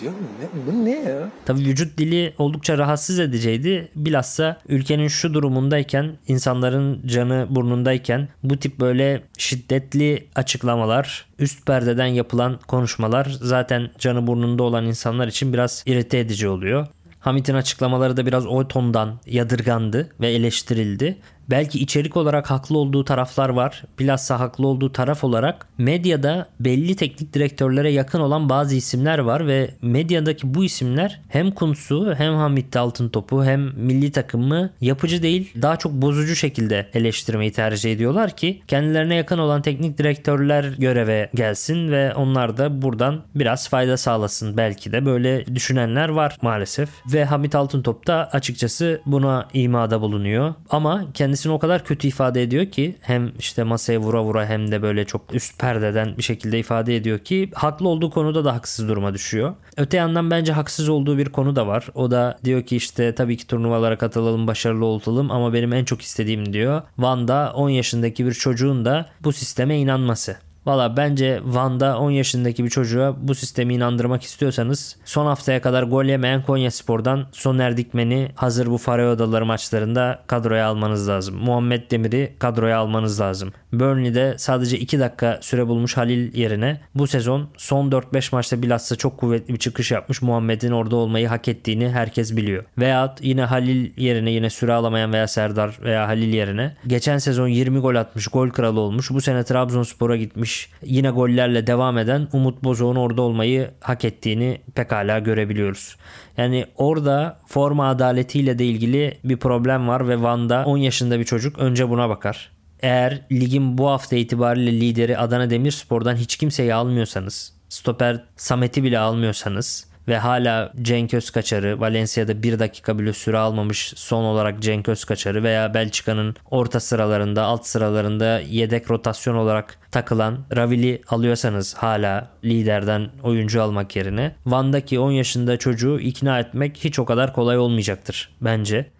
[0.00, 1.30] Diyorum ne, bu ne ya?
[1.44, 3.88] Tabii vücut dili oldukça rahatsız ediciydi.
[3.96, 12.60] Bilhassa ülkenin şu durumundayken, insanların canı burnundayken bu tip böyle şiddetli açıklamalar, üst perdeden yapılan
[12.68, 16.86] konuşmalar zaten canı burnunda olan insanlar için biraz irite edici oluyor.
[17.20, 21.16] Hamit'in açıklamaları da biraz o tondan yadırgandı ve eleştirildi.
[21.50, 23.82] Belki içerik olarak haklı olduğu taraflar var.
[23.98, 29.70] Bilhassa haklı olduğu taraf olarak medyada belli teknik direktörlere yakın olan bazı isimler var ve
[29.82, 35.92] medyadaki bu isimler hem Kuntz'u hem Hamit Altıntop'u hem milli takımı yapıcı değil daha çok
[35.92, 42.56] bozucu şekilde eleştirmeyi tercih ediyorlar ki kendilerine yakın olan teknik direktörler göreve gelsin ve onlar
[42.56, 44.56] da buradan biraz fayda sağlasın.
[44.56, 51.04] Belki de böyle düşünenler var maalesef ve Hamit Altıntop da açıkçası buna imada bulunuyor ama
[51.14, 54.82] kendisi kendisini o kadar kötü ifade ediyor ki hem işte masaya vura vura hem de
[54.82, 59.14] böyle çok üst perdeden bir şekilde ifade ediyor ki haklı olduğu konuda da haksız duruma
[59.14, 59.54] düşüyor.
[59.76, 61.88] Öte yandan bence haksız olduğu bir konu da var.
[61.94, 66.02] O da diyor ki işte tabii ki turnuvalara katılalım, başarılı olalım ama benim en çok
[66.02, 66.82] istediğim diyor.
[66.98, 70.36] Van'da 10 yaşındaki bir çocuğun da bu sisteme inanması.
[70.66, 76.04] Valla bence Van'da 10 yaşındaki bir çocuğa bu sistemi inandırmak istiyorsanız son haftaya kadar gol
[76.04, 81.36] yemeyen Konya Spor'dan Soner Dikmen'i hazır bu Faroe Odaları maçlarında kadroya almanız lazım.
[81.36, 83.52] Muhammed Demir'i kadroya almanız lazım.
[83.72, 89.18] Burnley'de sadece 2 dakika süre bulmuş Halil yerine bu sezon son 4-5 maçta bilhassa çok
[89.18, 92.64] kuvvetli bir çıkış yapmış Muhammed'in orada olmayı hak ettiğini herkes biliyor.
[92.78, 97.78] Veyahut yine Halil yerine yine süre alamayan veya Serdar veya Halil yerine geçen sezon 20
[97.78, 99.10] gol atmış gol kralı olmuş.
[99.10, 105.18] Bu sene Trabzonspor'a gitmiş yine gollerle devam eden Umut Bozok'un orada olmayı hak ettiğini pekala
[105.18, 105.96] görebiliyoruz.
[106.36, 111.58] Yani orada forma adaletiyle de ilgili bir problem var ve Van'da 10 yaşında bir çocuk
[111.58, 112.50] önce buna bakar.
[112.80, 119.95] Eğer ligin bu hafta itibariyle lideri Adana Demirspor'dan hiç kimseyi almıyorsanız, stoper Samet'i bile almıyorsanız
[120.08, 125.74] ve hala Cenk Özkaçar'ı Valencia'da bir dakika bile süre almamış son olarak Cenk Özkaçar'ı veya
[125.74, 133.96] Belçika'nın orta sıralarında alt sıralarında yedek rotasyon olarak takılan Ravili alıyorsanız hala liderden oyuncu almak
[133.96, 138.90] yerine Van'daki 10 yaşında çocuğu ikna etmek hiç o kadar kolay olmayacaktır bence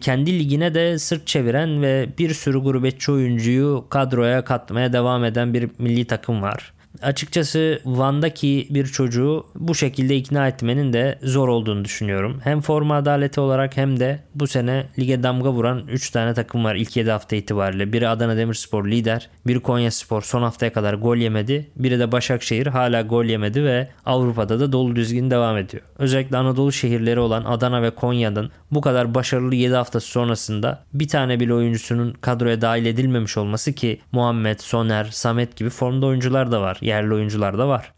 [0.00, 5.70] kendi ligine de sırt çeviren ve bir sürü gurbetçi oyuncuyu kadroya katmaya devam eden bir
[5.78, 6.72] milli takım var.
[7.02, 12.40] Açıkçası Van'daki bir çocuğu bu şekilde ikna etmenin de zor olduğunu düşünüyorum.
[12.44, 16.74] Hem forma adaleti olarak hem de bu sene lige damga vuran 3 tane takım var
[16.74, 17.92] ilk 7 hafta itibariyle.
[17.92, 21.70] Biri Adana Demirspor lider, biri Konya Spor son haftaya kadar gol yemedi.
[21.76, 25.82] Biri de Başakşehir hala gol yemedi ve Avrupa'da da dolu düzgün devam ediyor.
[25.98, 31.40] Özellikle Anadolu şehirleri olan Adana ve Konya'nın bu kadar başarılı 7 haftası sonrasında bir tane
[31.40, 36.78] bile oyuncusunun kadroya dahil edilmemiş olması ki Muhammed, Soner, Samet gibi formda oyuncular da var.
[36.84, 37.92] Yerli oyuncular da var.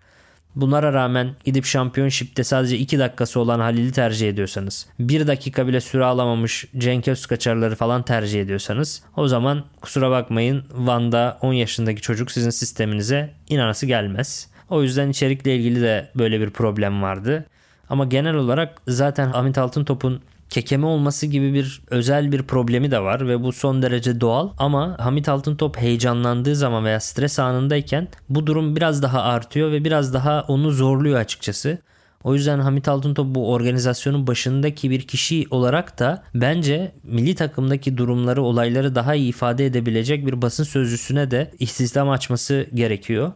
[0.56, 6.04] Bunlara rağmen gidip şampiyonşipte sadece 2 dakikası olan Halil'i tercih ediyorsanız, 1 dakika bile süre
[6.04, 12.50] alamamış Cenk Özkaçarları falan tercih ediyorsanız o zaman kusura bakmayın Van'da 10 yaşındaki çocuk sizin
[12.50, 14.48] sisteminize inanası gelmez.
[14.70, 17.46] O yüzden içerikle ilgili de böyle bir problem vardı.
[17.88, 23.28] Ama genel olarak zaten Hamit Altıntop'un kekeme olması gibi bir özel bir problemi de var
[23.28, 28.76] ve bu son derece doğal ama Hamit Altıntop heyecanlandığı zaman veya stres anındayken bu durum
[28.76, 31.78] biraz daha artıyor ve biraz daha onu zorluyor açıkçası.
[32.24, 38.42] O yüzden Hamit Altıntop bu organizasyonun başındaki bir kişi olarak da bence milli takımdaki durumları,
[38.42, 43.32] olayları daha iyi ifade edebilecek bir basın sözcüsüne de istihdam açması gerekiyor.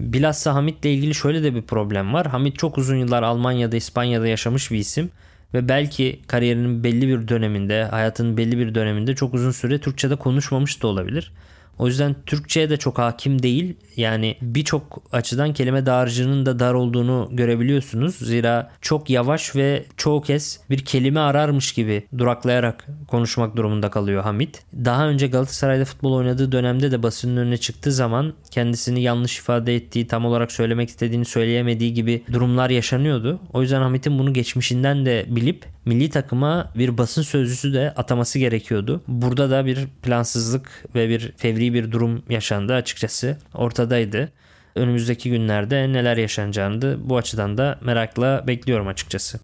[0.00, 2.26] Bilhassa Hamit'le ilgili şöyle de bir problem var.
[2.26, 5.10] Hamit çok uzun yıllar Almanya'da, İspanya'da yaşamış bir isim
[5.54, 10.82] ve belki kariyerinin belli bir döneminde, hayatının belli bir döneminde çok uzun süre Türkçe'de konuşmamış
[10.82, 11.32] da olabilir.
[11.78, 13.76] O yüzden Türkçe'ye de çok hakim değil.
[13.96, 18.16] Yani birçok açıdan kelime dağarcığının da dar olduğunu görebiliyorsunuz.
[18.16, 24.62] Zira çok yavaş ve çoğu kez bir kelime ararmış gibi duraklayarak konuşmak durumunda kalıyor Hamit.
[24.84, 30.06] Daha önce Galatasaray'da futbol oynadığı dönemde de basının önüne çıktığı zaman kendisini yanlış ifade ettiği,
[30.06, 33.40] tam olarak söylemek istediğini söyleyemediği gibi durumlar yaşanıyordu.
[33.52, 39.02] O yüzden Hamit'in bunu geçmişinden de bilip milli takıma bir basın sözcüsü de ataması gerekiyordu.
[39.08, 43.38] Burada da bir plansızlık ve bir fevri bir durum yaşandı açıkçası.
[43.54, 44.32] Ortadaydı.
[44.74, 49.40] Önümüzdeki günlerde neler yaşanacağını bu açıdan da merakla bekliyorum açıkçası.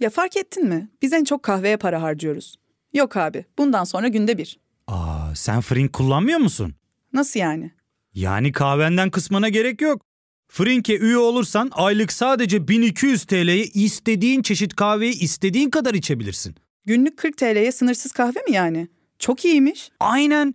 [0.00, 0.88] Ya fark ettin mi?
[1.02, 2.56] Biz en çok kahveye para harcıyoruz.
[2.92, 4.58] Yok abi, bundan sonra günde bir.
[4.86, 6.74] Aa, sen Frink kullanmıyor musun?
[7.12, 7.70] Nasıl yani?
[8.14, 10.02] Yani kahvenden kısmına gerek yok.
[10.48, 16.54] Frink'e üye olursan aylık sadece 1200 TL'ye istediğin çeşit kahveyi istediğin kadar içebilirsin.
[16.86, 18.88] Günlük 40 TL'ye sınırsız kahve mi yani?
[19.18, 19.90] Çok iyiymiş.
[20.00, 20.54] Aynen.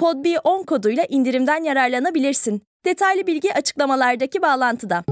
[0.00, 2.62] PodB10 koduyla indirimden yararlanabilirsin.
[2.84, 5.04] Detaylı bilgi açıklamalardaki bağlantıda.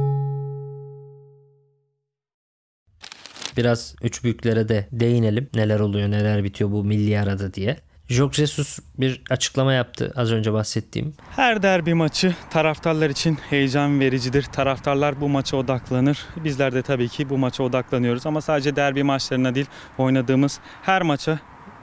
[3.56, 5.50] Biraz üç büyüklere de değinelim.
[5.54, 7.76] Neler oluyor, neler bitiyor bu milli arada diye.
[8.08, 11.14] Jorge Jesus bir açıklama yaptı az önce bahsettiğim.
[11.36, 14.42] Her derbi maçı taraftarlar için heyecan vericidir.
[14.42, 16.26] Taraftarlar bu maça odaklanır.
[16.36, 19.66] Bizler de tabii ki bu maça odaklanıyoruz ama sadece derbi maçlarına değil
[19.98, 21.38] oynadığımız her maça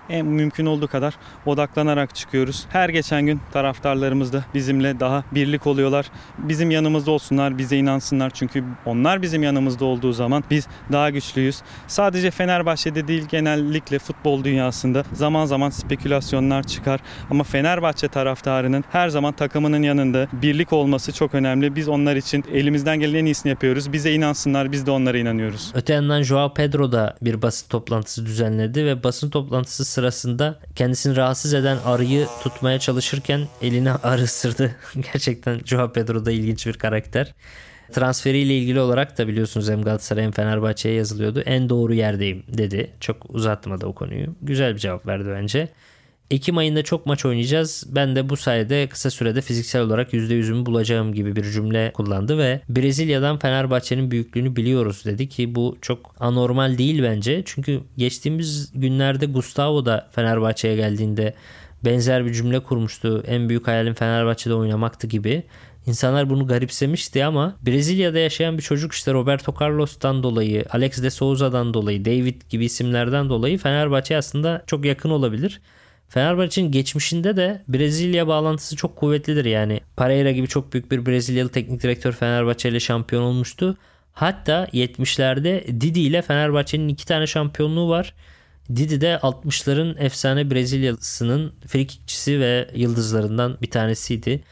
[0.09, 1.13] en mümkün olduğu kadar
[1.45, 2.65] odaklanarak çıkıyoruz.
[2.69, 6.05] Her geçen gün taraftarlarımız da bizimle daha birlik oluyorlar.
[6.37, 8.29] Bizim yanımızda olsunlar, bize inansınlar.
[8.29, 11.61] Çünkü onlar bizim yanımızda olduğu zaman biz daha güçlüyüz.
[11.87, 16.99] Sadece Fenerbahçe'de değil genellikle futbol dünyasında zaman zaman spekülasyonlar çıkar.
[17.29, 21.75] Ama Fenerbahçe taraftarının her zaman takımının yanında birlik olması çok önemli.
[21.75, 23.93] Biz onlar için elimizden gelen en iyisini yapıyoruz.
[23.93, 25.71] Bize inansınlar, biz de onlara inanıyoruz.
[25.75, 31.53] Öte yandan Joao Pedro da bir basın toplantısı düzenledi ve basın toplantısı sırasında kendisini rahatsız
[31.53, 34.75] eden arıyı tutmaya çalışırken eline arı ısırdı.
[35.13, 37.33] Gerçekten Joao Pedro da ilginç bir karakter.
[37.91, 41.41] Transferiyle ilgili olarak da biliyorsunuz hem Galatasaray hem Fenerbahçe'ye yazılıyordu.
[41.41, 42.91] En doğru yerdeyim dedi.
[42.99, 44.35] Çok uzatmadı o konuyu.
[44.41, 45.69] Güzel bir cevap verdi bence.
[46.31, 47.83] Ekim ayında çok maç oynayacağız.
[47.87, 52.61] Ben de bu sayede kısa sürede fiziksel olarak %100'ümü bulacağım gibi bir cümle kullandı ve
[52.69, 57.43] Brezilya'dan Fenerbahçe'nin büyüklüğünü biliyoruz dedi ki bu çok anormal değil bence.
[57.45, 61.33] Çünkü geçtiğimiz günlerde Gustavo da Fenerbahçe'ye geldiğinde
[61.85, 63.23] benzer bir cümle kurmuştu.
[63.27, 65.43] En büyük hayalim Fenerbahçe'de oynamaktı gibi.
[65.85, 71.73] İnsanlar bunu garipsemişti ama Brezilya'da yaşayan bir çocuk işte Roberto Carlos'tan dolayı, Alex de Souza'dan
[71.73, 75.61] dolayı, David gibi isimlerden dolayı Fenerbahçe aslında çok yakın olabilir.
[76.09, 79.45] Fenerbahçe'nin geçmişinde de Brezilya bağlantısı çok kuvvetlidir.
[79.45, 83.77] Yani Pereira gibi çok büyük bir Brezilyalı teknik direktör Fenerbahçe ile şampiyon olmuştu.
[84.13, 88.13] Hatta 70'lerde Didi ile Fenerbahçe'nin iki tane şampiyonluğu var.
[88.75, 94.43] Didi de 60'ların efsane Brezilyalısının frikikçisi ve yıldızlarından bir tanesiydi.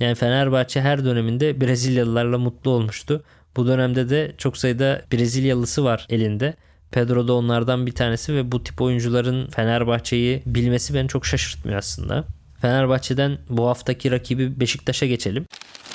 [0.00, 3.24] Yani Fenerbahçe her döneminde Brezilyalılarla mutlu olmuştu.
[3.56, 6.54] Bu dönemde de çok sayıda Brezilyalısı var elinde.
[6.92, 12.24] Pedro da onlardan bir tanesi ve bu tip oyuncuların Fenerbahçe'yi bilmesi beni çok şaşırtmıyor aslında.
[12.60, 15.46] Fenerbahçe'den bu haftaki rakibi Beşiktaş'a geçelim.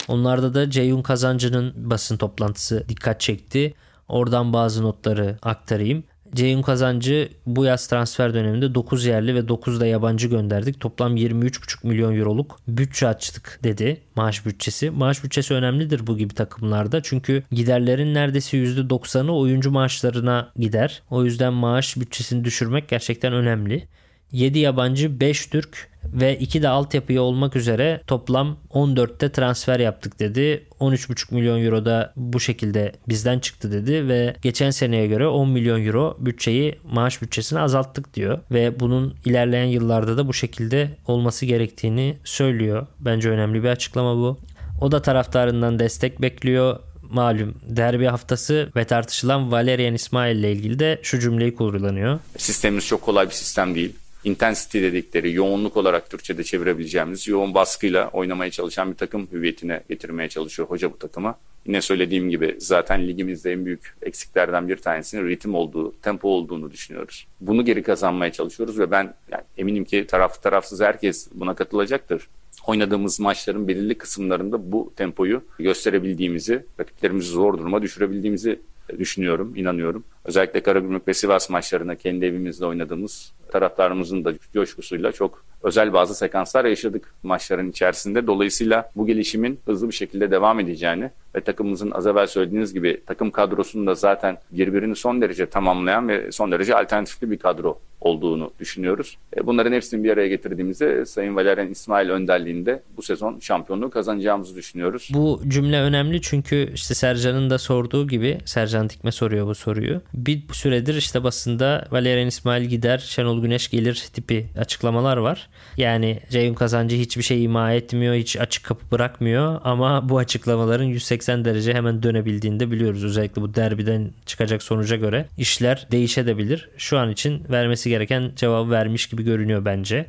[0.07, 3.73] Onlarda da Ceyhun Kazancı'nın basın toplantısı dikkat çekti.
[4.07, 6.03] Oradan bazı notları aktarayım.
[6.35, 10.79] Ceyhun Kazancı bu yaz transfer döneminde 9 yerli ve 9 da yabancı gönderdik.
[10.79, 14.89] Toplam 23,5 milyon euroluk bütçe açtık dedi maaş bütçesi.
[14.89, 17.01] Maaş bütçesi önemlidir bu gibi takımlarda.
[17.03, 21.01] Çünkü giderlerin neredeyse %90'ı oyuncu maaşlarına gider.
[21.09, 23.87] O yüzden maaş bütçesini düşürmek gerçekten önemli.
[24.31, 30.65] 7 yabancı, 5 Türk ve 2 de altyapıya olmak üzere toplam 14'te transfer yaptık dedi.
[30.79, 35.85] 13,5 milyon euro da bu şekilde bizden çıktı dedi ve geçen seneye göre 10 milyon
[35.85, 42.17] euro bütçeyi maaş bütçesini azalttık diyor ve bunun ilerleyen yıllarda da bu şekilde olması gerektiğini
[42.23, 42.87] söylüyor.
[42.99, 44.37] Bence önemli bir açıklama bu.
[44.81, 46.79] O da taraftarından destek bekliyor
[47.11, 52.19] malum derbi haftası ve tartışılan Valerian İsmail ile ilgili de şu cümleyi kullanıyor.
[52.37, 58.51] Sistemimiz çok kolay bir sistem değil intensity dedikleri yoğunluk olarak Türkçe'de çevirebileceğimiz yoğun baskıyla oynamaya
[58.51, 61.39] çalışan bir takım hüviyetine getirmeye çalışıyor hoca bu takıma.
[61.65, 67.27] Yine söylediğim gibi zaten ligimizde en büyük eksiklerden bir tanesinin ritim olduğu, tempo olduğunu düşünüyoruz.
[67.41, 72.27] Bunu geri kazanmaya çalışıyoruz ve ben yani eminim ki taraf tarafsız herkes buna katılacaktır.
[72.67, 78.59] Oynadığımız maçların belirli kısımlarında bu tempoyu gösterebildiğimizi, rakiplerimizi zor duruma düşürebildiğimizi
[78.99, 80.03] düşünüyorum, inanıyorum.
[80.25, 86.65] Özellikle Karagümrük ve Sivas maçlarına kendi evimizde oynadığımız taraftarımızın da coşkusuyla çok özel bazı sekanslar
[86.65, 88.27] yaşadık maçların içerisinde.
[88.27, 93.31] Dolayısıyla bu gelişimin hızlı bir şekilde devam edeceğini ve takımımızın az evvel söylediğiniz gibi takım
[93.31, 99.17] kadrosunu da zaten birbirini son derece tamamlayan ve son derece alternatifli bir kadro olduğunu düşünüyoruz.
[99.37, 105.09] E, bunların hepsini bir araya getirdiğimizde Sayın Valerian İsmail önderliğinde bu sezon şampiyonluğu kazanacağımızı düşünüyoruz.
[105.13, 110.01] Bu cümle önemli çünkü işte Sercan'ın da sorduğu gibi Sercan Dikme soruyor bu soruyu.
[110.13, 115.49] Bir süredir işte basında Valerian İsmail gider, Şenol Güneş gelir tipi açıklamalar var.
[115.77, 121.26] Yani Ceyhun Kazancı hiçbir şey ima etmiyor, hiç açık kapı bırakmıyor ama bu açıklamaların 180
[121.27, 123.03] derece hemen dönebildiğini de biliyoruz.
[123.03, 126.69] Özellikle bu derbiden çıkacak sonuca göre işler değişebilir.
[126.77, 130.05] Şu an için vermesi gereken cevabı vermiş gibi görünüyor bence.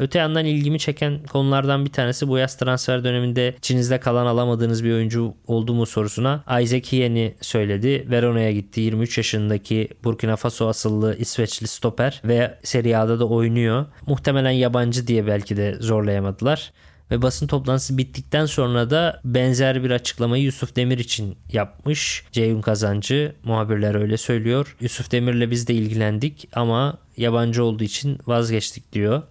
[0.00, 4.92] Öte yandan ilgimi çeken konulardan bir tanesi bu yaz transfer döneminde içinizde kalan alamadığınız bir
[4.92, 8.06] oyuncu oldu mu sorusuna Isaac Hien'i söyledi.
[8.10, 8.80] Verona'ya gitti.
[8.80, 13.86] 23 yaşındaki Burkina Faso asıllı İsveçli stoper ve Serie A'da da oynuyor.
[14.06, 16.72] Muhtemelen yabancı diye belki de zorlayamadılar.
[17.10, 22.24] Ve basın toplantısı bittikten sonra da benzer bir açıklamayı Yusuf Demir için yapmış.
[22.32, 24.76] Ceyhun Kazancı muhabirler öyle söylüyor.
[24.80, 29.22] Yusuf Demir'le biz de ilgilendik ama yabancı olduğu için vazgeçtik diyor.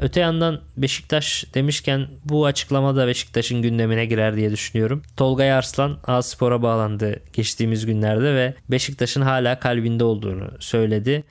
[0.00, 5.02] Öte yandan Beşiktaş demişken bu açıklama da Beşiktaş'ın gündemine girer diye düşünüyorum.
[5.16, 11.24] Tolga Arslan A-Spor'a bağlandı geçtiğimiz günlerde ve Beşiktaş'ın hala kalbinde olduğunu söyledi.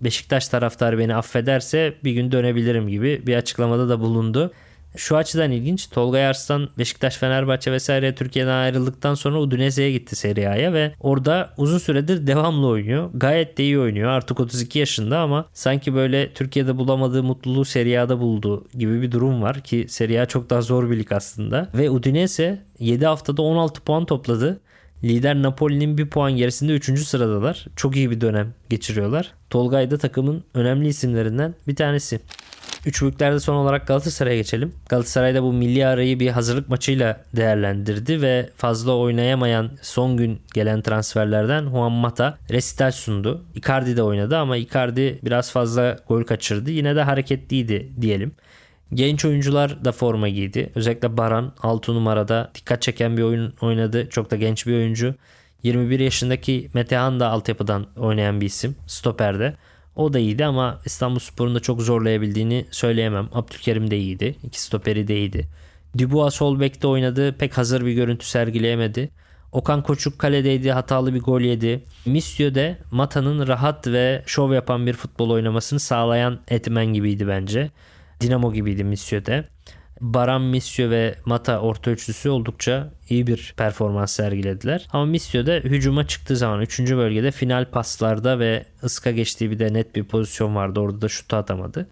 [0.00, 4.52] Beşiktaş taraftarı beni affederse bir gün dönebilirim gibi bir açıklamada da bulundu.
[4.98, 5.90] Şu açıdan ilginç.
[5.90, 11.78] Tolga Arslan Beşiktaş, Fenerbahçe vesaire Türkiye'den ayrıldıktan sonra Udinese'ye gitti Serie A'ya ve orada uzun
[11.78, 13.10] süredir devamlı oynuyor.
[13.14, 14.08] Gayet de iyi oynuyor.
[14.10, 19.42] Artık 32 yaşında ama sanki böyle Türkiye'de bulamadığı mutluluğu Serie A'da buldu gibi bir durum
[19.42, 21.68] var ki Serie A çok daha zor bir lig aslında.
[21.74, 24.60] Ve Udinese 7 haftada 16 puan topladı.
[25.04, 27.00] Lider Napoli'nin bir puan gerisinde 3.
[27.00, 27.66] sıradalar.
[27.76, 29.32] Çok iyi bir dönem geçiriyorlar.
[29.50, 32.20] Tolgay da takımın önemli isimlerinden bir tanesi.
[32.86, 32.98] Üç
[33.42, 34.74] son olarak Galatasaray'a geçelim.
[34.88, 41.70] Galatasaray'da bu milli arayı bir hazırlık maçıyla değerlendirdi ve fazla oynayamayan son gün gelen transferlerden
[41.70, 43.44] Juan Mata resital sundu.
[43.54, 46.70] Icardi de oynadı ama Icardi biraz fazla gol kaçırdı.
[46.70, 48.32] Yine de hareketliydi diyelim.
[48.94, 50.72] Genç oyuncular da forma giydi.
[50.74, 54.08] Özellikle Baran 6 numarada dikkat çeken bir oyun oynadı.
[54.08, 55.14] Çok da genç bir oyuncu.
[55.62, 58.76] 21 yaşındaki Metehan da altyapıdan oynayan bir isim.
[58.86, 59.54] Stoperde.
[59.98, 63.28] O da iyiydi ama İstanbul Spor'un da çok zorlayabildiğini söyleyemem.
[63.32, 64.36] Abdülkerim de iyiydi.
[64.44, 65.48] İki stoperi de iyiydi.
[65.98, 67.36] Dubois sol bekte oynadı.
[67.38, 69.10] Pek hazır bir görüntü sergileyemedi.
[69.52, 70.72] Okan Koçuk kaledeydi.
[70.72, 71.84] Hatalı bir gol yedi.
[72.06, 77.70] Misio de Mata'nın rahat ve şov yapan bir futbol oynamasını sağlayan etmen gibiydi bence.
[78.20, 79.48] Dinamo gibiydi Misio de.
[80.00, 84.86] Baran Misio ve Mata orta üçlüsü oldukça iyi bir performans sergilediler.
[84.92, 86.80] Ama Misio da hücuma çıktığı zaman 3.
[86.80, 90.80] bölgede final paslarda ve ıska geçtiği bir de net bir pozisyon vardı.
[90.80, 91.88] Orada da şutu atamadı.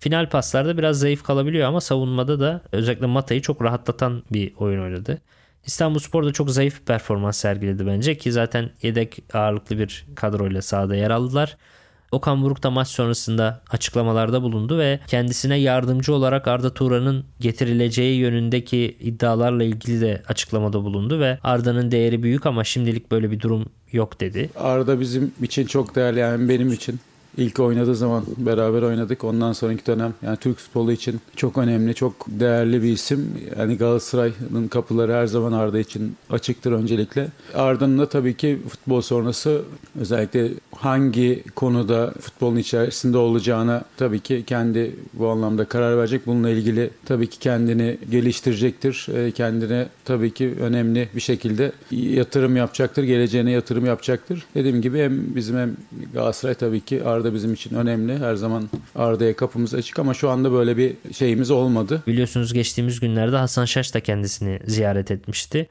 [0.00, 5.20] Final paslarda biraz zayıf kalabiliyor ama savunmada da özellikle Mata'yı çok rahatlatan bir oyun oynadı.
[5.66, 10.62] İstanbul Spor da çok zayıf bir performans sergiledi bence ki zaten yedek ağırlıklı bir kadroyla
[10.62, 11.56] sahada yer aldılar.
[12.12, 18.96] Okan Buruk da maç sonrasında açıklamalarda bulundu ve kendisine yardımcı olarak Arda Turan'ın getirileceği yönündeki
[19.00, 24.20] iddialarla ilgili de açıklamada bulundu ve Arda'nın değeri büyük ama şimdilik böyle bir durum yok
[24.20, 24.50] dedi.
[24.56, 27.00] Arda bizim için çok değerli yani benim için
[27.36, 29.24] İlk oynadığı zaman beraber oynadık.
[29.24, 33.30] Ondan sonraki dönem yani Türk futbolu için çok önemli, çok değerli bir isim.
[33.58, 37.28] Yani Galatasaray'ın kapıları her zaman Arda için açıktır öncelikle.
[37.54, 39.62] Arda'nın da tabii ki futbol sonrası
[40.00, 46.26] özellikle hangi konuda futbolun içerisinde olacağına tabii ki kendi bu anlamda karar verecek.
[46.26, 49.06] Bununla ilgili tabii ki kendini geliştirecektir.
[49.14, 53.02] E, kendine tabii ki önemli bir şekilde yatırım yapacaktır.
[53.02, 54.46] Geleceğine yatırım yapacaktır.
[54.54, 55.76] Dediğim gibi hem bizim hem
[56.14, 58.18] Galatasaray tabii ki Arda Arda bizim için önemli.
[58.18, 62.02] Her zaman Arda'ya kapımız açık ama şu anda böyle bir şeyimiz olmadı.
[62.06, 65.68] Biliyorsunuz geçtiğimiz günlerde Hasan Şaş da kendisini ziyaret etmişti.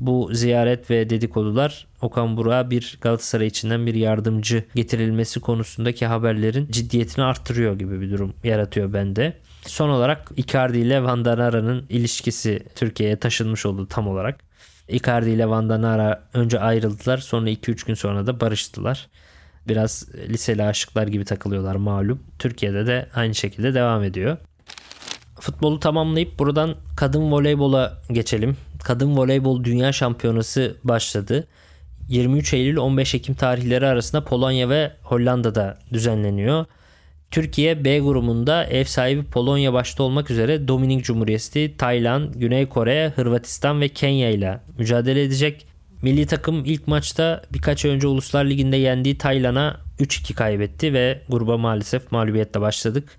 [0.00, 7.24] Bu ziyaret ve dedikodular Okan Burak'a bir Galatasaray içinden bir yardımcı getirilmesi konusundaki haberlerin ciddiyetini
[7.24, 9.36] arttırıyor gibi bir durum yaratıyor bende.
[9.66, 14.40] Son olarak Icardi ile Van Danara'nın ilişkisi Türkiye'ye taşınmış oldu tam olarak.
[14.88, 19.08] Icardi ile Van Danara önce ayrıldılar sonra 2-3 gün sonra da barıştılar
[19.68, 22.22] biraz liseli aşıklar gibi takılıyorlar malum.
[22.38, 24.36] Türkiye'de de aynı şekilde devam ediyor.
[25.40, 28.56] Futbolu tamamlayıp buradan kadın voleybola geçelim.
[28.82, 31.46] Kadın voleybol dünya şampiyonası başladı.
[32.08, 36.64] 23 Eylül 15 Ekim tarihleri arasında Polonya ve Hollanda'da düzenleniyor.
[37.30, 43.80] Türkiye B grubunda ev sahibi Polonya başta olmak üzere Dominik Cumhuriyeti, Tayland, Güney Kore, Hırvatistan
[43.80, 45.66] ve Kenya ile mücadele edecek.
[46.02, 52.12] Milli takım ilk maçta birkaç önce Uluslar Ligi'nde yendiği Tayland'a 3-2 kaybetti ve gruba maalesef
[52.12, 53.16] mağlubiyetle başladık.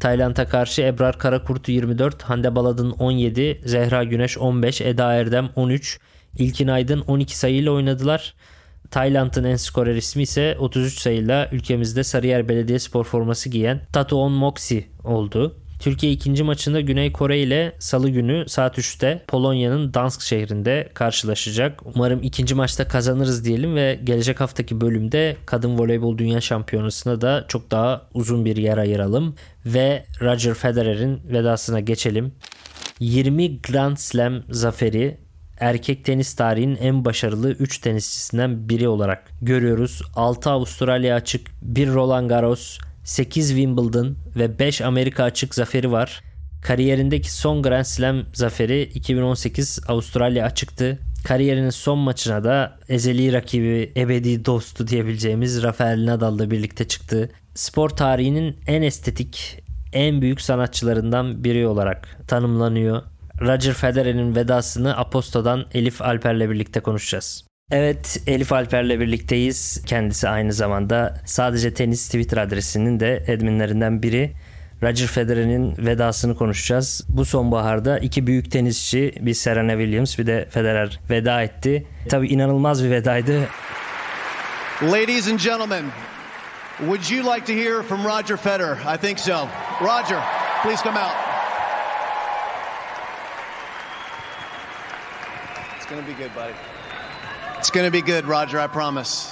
[0.00, 5.98] Tayland'a karşı Ebrar Karakurtu 24, Hande Baladın 17, Zehra Güneş 15, Eda Erdem 13,
[6.38, 8.34] İlkin Aydın 12 sayıyla oynadılar.
[8.90, 15.56] Tayland'ın en skorer ismi ise 33 sayıyla ülkemizde Sarıyer Belediyespor forması giyen Tatuon Moksi oldu.
[15.84, 21.80] Türkiye ikinci maçında Güney Kore ile salı günü saat 3'te Polonya'nın Dansk şehrinde karşılaşacak.
[21.94, 27.70] Umarım ikinci maçta kazanırız diyelim ve gelecek haftaki bölümde Kadın Voleybol Dünya Şampiyonası'na da çok
[27.70, 29.34] daha uzun bir yer ayıralım.
[29.66, 32.32] Ve Roger Federer'in vedasına geçelim.
[33.00, 35.18] 20 Grand Slam zaferi
[35.60, 40.02] erkek tenis tarihinin en başarılı 3 tenisçisinden biri olarak görüyoruz.
[40.16, 46.22] 6 Avustralya açık, 1 Roland Garros, 8 Wimbledon ve 5 Amerika açık zaferi var.
[46.62, 50.98] Kariyerindeki son Grand Slam zaferi 2018 Avustralya açıktı.
[51.24, 57.30] Kariyerinin son maçına da ezeli rakibi, ebedi dostu diyebileceğimiz Rafael Nadal'la birlikte çıktı.
[57.54, 63.02] Spor tarihinin en estetik, en büyük sanatçılarından biri olarak tanımlanıyor.
[63.40, 67.44] Roger Federer'in vedasını Aposto'dan Elif Alper'le birlikte konuşacağız.
[67.70, 69.82] Evet Elif Alper'le birlikteyiz.
[69.86, 74.32] Kendisi aynı zamanda sadece tenis Twitter adresinin de adminlerinden biri.
[74.82, 77.04] Roger Federer'in vedasını konuşacağız.
[77.08, 81.86] Bu sonbaharda iki büyük tenisçi bir Serena Williams bir de Federer veda etti.
[82.08, 83.40] Tabii inanılmaz bir vedaydı.
[84.82, 85.84] Ladies and gentlemen,
[86.78, 88.76] would you like to hear from Roger Federer?
[88.94, 89.48] I think so.
[89.80, 90.18] Roger,
[90.62, 91.14] please come out.
[95.76, 96.73] It's going to be good, buddy.
[97.64, 99.30] It's going to be good, Roger, I promise.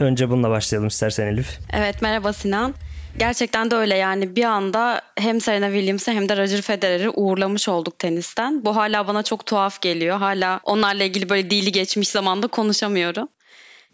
[0.00, 1.58] Önce bununla başlayalım istersen Elif.
[1.72, 2.74] Evet merhaba Sinan.
[3.16, 7.98] Gerçekten de öyle yani bir anda hem Serena Williams'ı hem de Roger Federer'i uğurlamış olduk
[7.98, 8.64] tenisten.
[8.64, 10.18] Bu hala bana çok tuhaf geliyor.
[10.18, 13.28] Hala onlarla ilgili böyle dili geçmiş zamanda konuşamıyorum.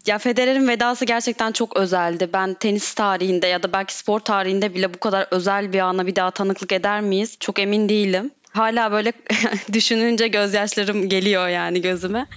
[0.05, 2.29] Ya Federer'in vedası gerçekten çok özeldi.
[2.33, 6.15] Ben tenis tarihinde ya da belki spor tarihinde bile bu kadar özel bir ana bir
[6.15, 7.37] daha tanıklık eder miyiz?
[7.39, 8.31] Çok emin değilim.
[8.51, 9.13] Hala böyle
[9.73, 12.27] düşününce gözyaşlarım geliyor yani gözüme.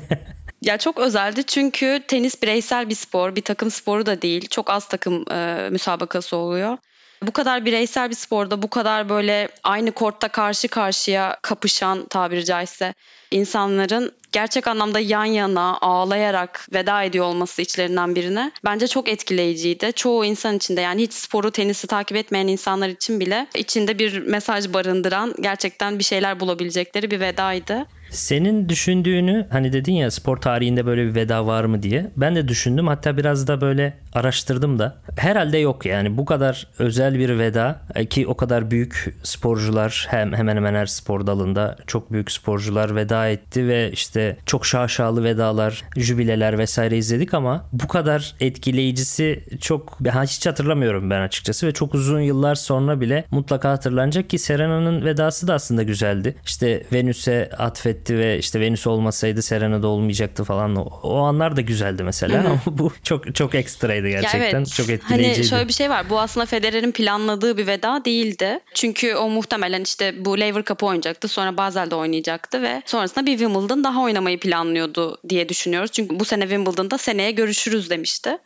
[0.62, 4.48] ya çok özeldi çünkü tenis bireysel bir spor, bir takım sporu da değil.
[4.48, 6.78] Çok az takım e, müsabakası oluyor.
[7.22, 12.94] Bu kadar bireysel bir sporda bu kadar böyle aynı kortta karşı karşıya kapışan tabiri caizse
[13.30, 19.92] insanların gerçek anlamda yan yana ağlayarak veda ediyor olması içlerinden birine bence çok etkileyiciydi.
[19.92, 24.26] Çoğu insan için de yani hiç sporu, tenisi takip etmeyen insanlar için bile içinde bir
[24.26, 27.86] mesaj barındıran gerçekten bir şeyler bulabilecekleri bir vedaydı.
[28.10, 32.10] Senin düşündüğünü hani dedin ya spor tarihinde böyle bir veda var mı diye.
[32.16, 34.96] Ben de düşündüm hatta biraz da böyle araştırdım da.
[35.18, 40.56] Herhalde yok yani bu kadar özel bir veda ki o kadar büyük sporcular hem hemen
[40.56, 45.84] hemen her spor dalında çok büyük sporcular veda veda etti ve işte çok şaşalı vedalar,
[45.96, 51.94] jübileler vesaire izledik ama bu kadar etkileyicisi çok ben hiç hatırlamıyorum ben açıkçası ve çok
[51.94, 56.36] uzun yıllar sonra bile mutlaka hatırlanacak ki Serena'nın vedası da aslında güzeldi.
[56.44, 60.76] İşte Venüs'e atfetti ve işte Venüs olmasaydı Serena da olmayacaktı falan.
[60.76, 64.40] O, o anlar da güzeldi mesela ama bu çok çok ekstraydı gerçekten.
[64.40, 64.74] Ya evet.
[64.74, 65.36] Çok etkileyiciydi.
[65.36, 66.10] Hani şöyle bir şey var.
[66.10, 68.60] Bu aslında Federer'in planladığı bir veda değildi.
[68.74, 71.28] Çünkü o muhtemelen işte bu Lever Cup'ı oynayacaktı.
[71.28, 75.90] Sonra Basel'de oynayacaktı ve sonrasında bir Wimbledon daha oynamayı planlıyordu diye düşünüyoruz.
[75.92, 78.38] Çünkü bu sene Wimbledon'da seneye görüşürüz demişti.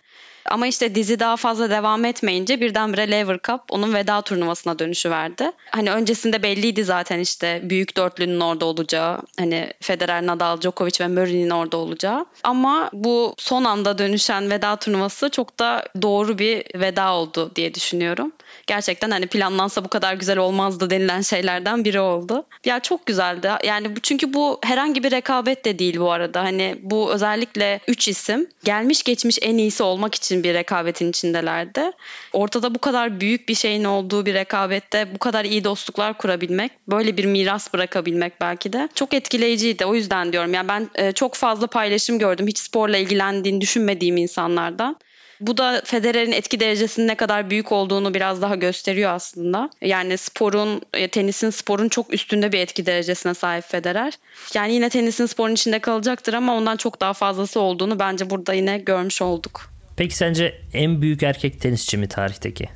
[0.45, 5.53] Ama işte dizi daha fazla devam etmeyince birdenbire Lever Cup onun veda turnuvasına dönüşü verdi.
[5.71, 9.23] Hani öncesinde belliydi zaten işte büyük dörtlünün orada olacağı.
[9.39, 12.27] Hani Federer, Nadal, Djokovic ve Murray'nin orada olacağı.
[12.43, 18.33] Ama bu son anda dönüşen veda turnuvası çok da doğru bir veda oldu diye düşünüyorum
[18.71, 22.47] gerçekten hani planlansa bu kadar güzel olmazdı denilen şeylerden biri oldu.
[22.65, 23.51] Ya çok güzeldi.
[23.65, 26.43] Yani çünkü bu herhangi bir rekabet de değil bu arada.
[26.43, 31.91] Hani bu özellikle 3 isim gelmiş geçmiş en iyisi olmak için bir rekabetin içindelerdi.
[32.33, 37.17] Ortada bu kadar büyük bir şeyin olduğu bir rekabette bu kadar iyi dostluklar kurabilmek, böyle
[37.17, 39.85] bir miras bırakabilmek belki de çok etkileyiciydi.
[39.85, 44.97] O yüzden diyorum yani ben e, çok fazla paylaşım gördüm hiç sporla ilgilendiğini düşünmediğim insanlardan.
[45.41, 49.71] Bu da Federer'in etki derecesinin ne kadar büyük olduğunu biraz daha gösteriyor aslında.
[49.81, 54.13] Yani sporun, e, tenisin sporun çok üstünde bir etki derecesine sahip Federer.
[54.55, 58.79] Yani yine tenisin sporun içinde kalacaktır ama ondan çok daha fazlası olduğunu bence burada yine
[58.79, 59.71] görmüş olduk.
[59.97, 62.69] Peki sence en büyük erkek tenisçi mi tarihteki?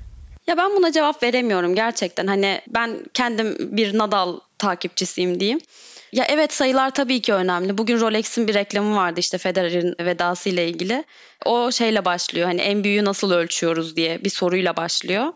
[0.46, 2.26] Ya ben buna cevap veremiyorum gerçekten.
[2.26, 5.60] Hani ben kendim bir Nadal takipçisiyim diyeyim.
[6.14, 7.78] Ya evet sayılar tabii ki önemli.
[7.78, 11.04] Bugün Rolex'in bir reklamı vardı işte Federer'in vedası ile ilgili.
[11.44, 12.46] O şeyle başlıyor.
[12.46, 15.32] Hani en büyüğü nasıl ölçüyoruz diye bir soruyla başlıyor.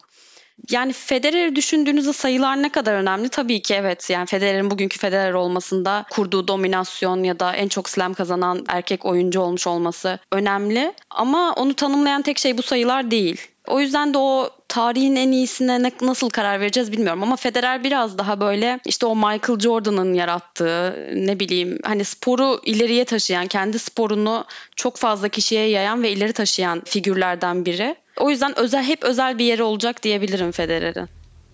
[0.70, 3.28] Yani Federer'i düşündüğünüzde sayılar ne kadar önemli?
[3.28, 4.10] Tabii ki evet.
[4.10, 9.40] Yani Federer'in bugünkü Federer olmasında kurduğu dominasyon ya da en çok slam kazanan erkek oyuncu
[9.40, 10.92] olmuş olması önemli.
[11.10, 13.48] Ama onu tanımlayan tek şey bu sayılar değil.
[13.68, 18.18] O yüzden de o tarihin en iyisine ne, nasıl karar vereceğiz bilmiyorum ama Federer biraz
[18.18, 24.44] daha böyle işte o Michael Jordan'ın yarattığı ne bileyim hani sporu ileriye taşıyan, kendi sporunu
[24.76, 27.96] çok fazla kişiye yayan ve ileri taşıyan figürlerden biri.
[28.16, 31.08] O yüzden özel hep özel bir yeri olacak diyebilirim Federer'in.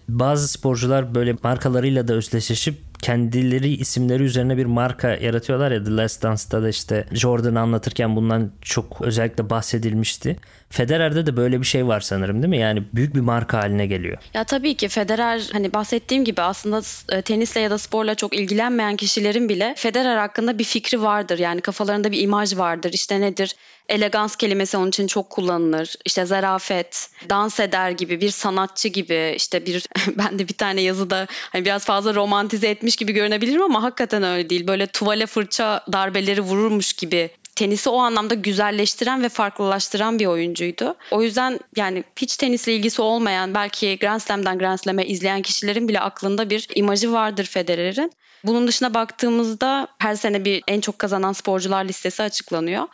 [0.09, 6.23] Bazı sporcular böyle markalarıyla da özdeşleşip kendileri isimleri üzerine bir marka yaratıyorlar ya The Last
[6.23, 10.37] Dance'da da işte Jordan'ı anlatırken bundan çok özellikle bahsedilmişti.
[10.71, 12.59] Federer'de de böyle bir şey var sanırım değil mi?
[12.59, 14.19] Yani büyük bir marka haline geliyor.
[14.35, 18.97] Ya tabii ki Federer hani bahsettiğim gibi aslında e, tenisle ya da sporla çok ilgilenmeyen
[18.97, 21.39] kişilerin bile Federer hakkında bir fikri vardır.
[21.39, 22.91] Yani kafalarında bir imaj vardır.
[22.93, 23.55] İşte nedir?
[23.89, 25.95] Elegans kelimesi onun için çok kullanılır.
[26.05, 29.33] İşte zarafet, dans eder gibi, bir sanatçı gibi.
[29.37, 33.83] işte bir ben de bir tane yazıda hani biraz fazla romantize etmiş gibi görünebilirim ama
[33.83, 34.67] hakikaten öyle değil.
[34.67, 40.95] Böyle tuvale fırça darbeleri vururmuş gibi tenisi o anlamda güzelleştiren ve farklılaştıran bir oyuncuydu.
[41.11, 46.01] O yüzden yani hiç tenisle ilgisi olmayan belki Grand Slam'dan Grand Slam'e izleyen kişilerin bile
[46.01, 48.13] aklında bir imajı vardır Federer'in.
[48.45, 52.85] Bunun dışına baktığımızda her sene bir en çok kazanan sporcular listesi açıklanıyor.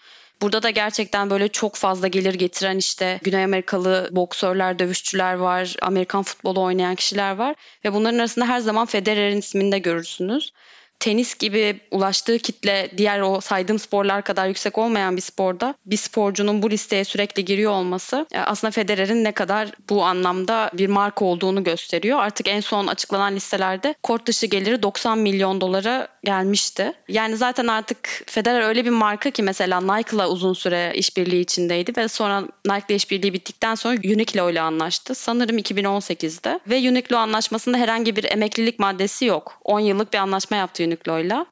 [0.42, 6.22] Burada da gerçekten böyle çok fazla gelir getiren işte Güney Amerikalı boksörler, dövüşçüler var, Amerikan
[6.22, 10.52] futbolu oynayan kişiler var ve bunların arasında her zaman Federer'in ismini de görürsünüz
[11.00, 16.62] tenis gibi ulaştığı kitle diğer o saydığım sporlar kadar yüksek olmayan bir sporda bir sporcunun
[16.62, 21.64] bu listeye sürekli giriyor olması e, aslında Federer'in ne kadar bu anlamda bir marka olduğunu
[21.64, 22.18] gösteriyor.
[22.18, 26.92] Artık en son açıklanan listelerde kort dışı geliri 90 milyon dolara gelmişti.
[27.08, 32.08] Yani zaten artık Federer öyle bir marka ki mesela Nike'la uzun süre işbirliği içindeydi ve
[32.08, 35.14] sonra Nike'la işbirliği bittikten sonra Uniqlo ile anlaştı.
[35.14, 39.60] Sanırım 2018'de ve Uniqlo anlaşmasında herhangi bir emeklilik maddesi yok.
[39.64, 41.46] 10 yıllık bir anlaşma yaptı Uniqlo'yla.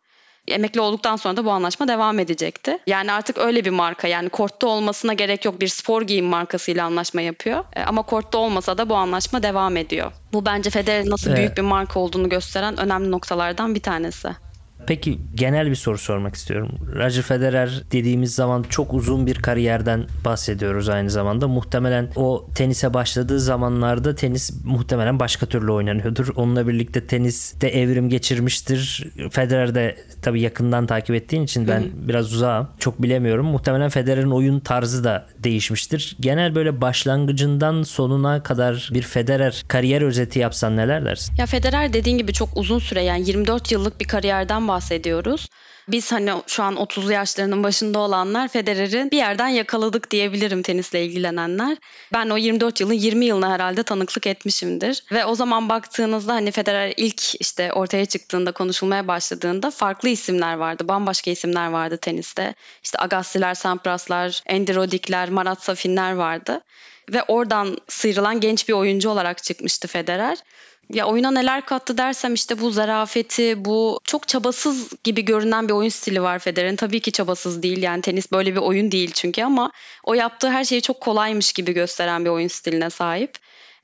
[0.49, 2.78] Emekli olduktan sonra da bu anlaşma devam edecekti.
[2.86, 7.20] Yani artık öyle bir marka yani kortta olmasına gerek yok bir spor giyim markasıyla anlaşma
[7.20, 7.64] yapıyor.
[7.76, 10.12] E, ama kortta olmasa da bu anlaşma devam ediyor.
[10.32, 14.28] Bu bence Federer'in nasıl büyük bir marka olduğunu gösteren önemli noktalardan bir tanesi.
[14.87, 16.70] Peki genel bir soru sormak istiyorum.
[16.95, 21.49] Roger Federer dediğimiz zaman çok uzun bir kariyerden bahsediyoruz aynı zamanda.
[21.49, 26.29] Muhtemelen o tenise başladığı zamanlarda tenis muhtemelen başka türlü oynanıyordur.
[26.37, 29.07] Onunla birlikte tenis de evrim geçirmiştir.
[29.31, 32.09] Federer de tabii yakından takip ettiğin için ben Hı.
[32.09, 32.68] biraz uzağım.
[32.79, 33.47] Çok bilemiyorum.
[33.47, 36.16] Muhtemelen Federer'in oyun tarzı da değişmiştir.
[36.20, 41.35] Genel böyle başlangıcından sonuna kadar bir Federer kariyer özeti yapsan neler dersin?
[41.39, 45.49] Ya Federer dediğin gibi çok uzun süre yani 24 yıllık bir kariyerden bahsediyoruz.
[45.89, 51.77] Biz hani şu an 30'lu yaşlarının başında olanlar Federer'i bir yerden yakaladık diyebilirim tenisle ilgilenenler.
[52.12, 55.05] Ben o 24 yılın 20 yılına herhalde tanıklık etmişimdir.
[55.12, 60.89] Ve o zaman baktığınızda hani Federer ilk işte ortaya çıktığında konuşulmaya başladığında farklı isimler vardı.
[60.89, 62.55] Bambaşka isimler vardı teniste.
[62.83, 66.61] İşte Agassi'ler, Sampras'lar, Andy Roddick'ler, Marat Safinler vardı.
[67.12, 70.39] Ve oradan sıyrılan genç bir oyuncu olarak çıkmıştı Federer.
[70.93, 75.89] Ya oyuna neler kattı dersem işte bu zarafeti, bu çok çabasız gibi görünen bir oyun
[75.89, 76.76] stili var Federer'in.
[76.76, 79.72] Tabii ki çabasız değil yani tenis böyle bir oyun değil çünkü ama
[80.05, 83.34] o yaptığı her şeyi çok kolaymış gibi gösteren bir oyun stiline sahip.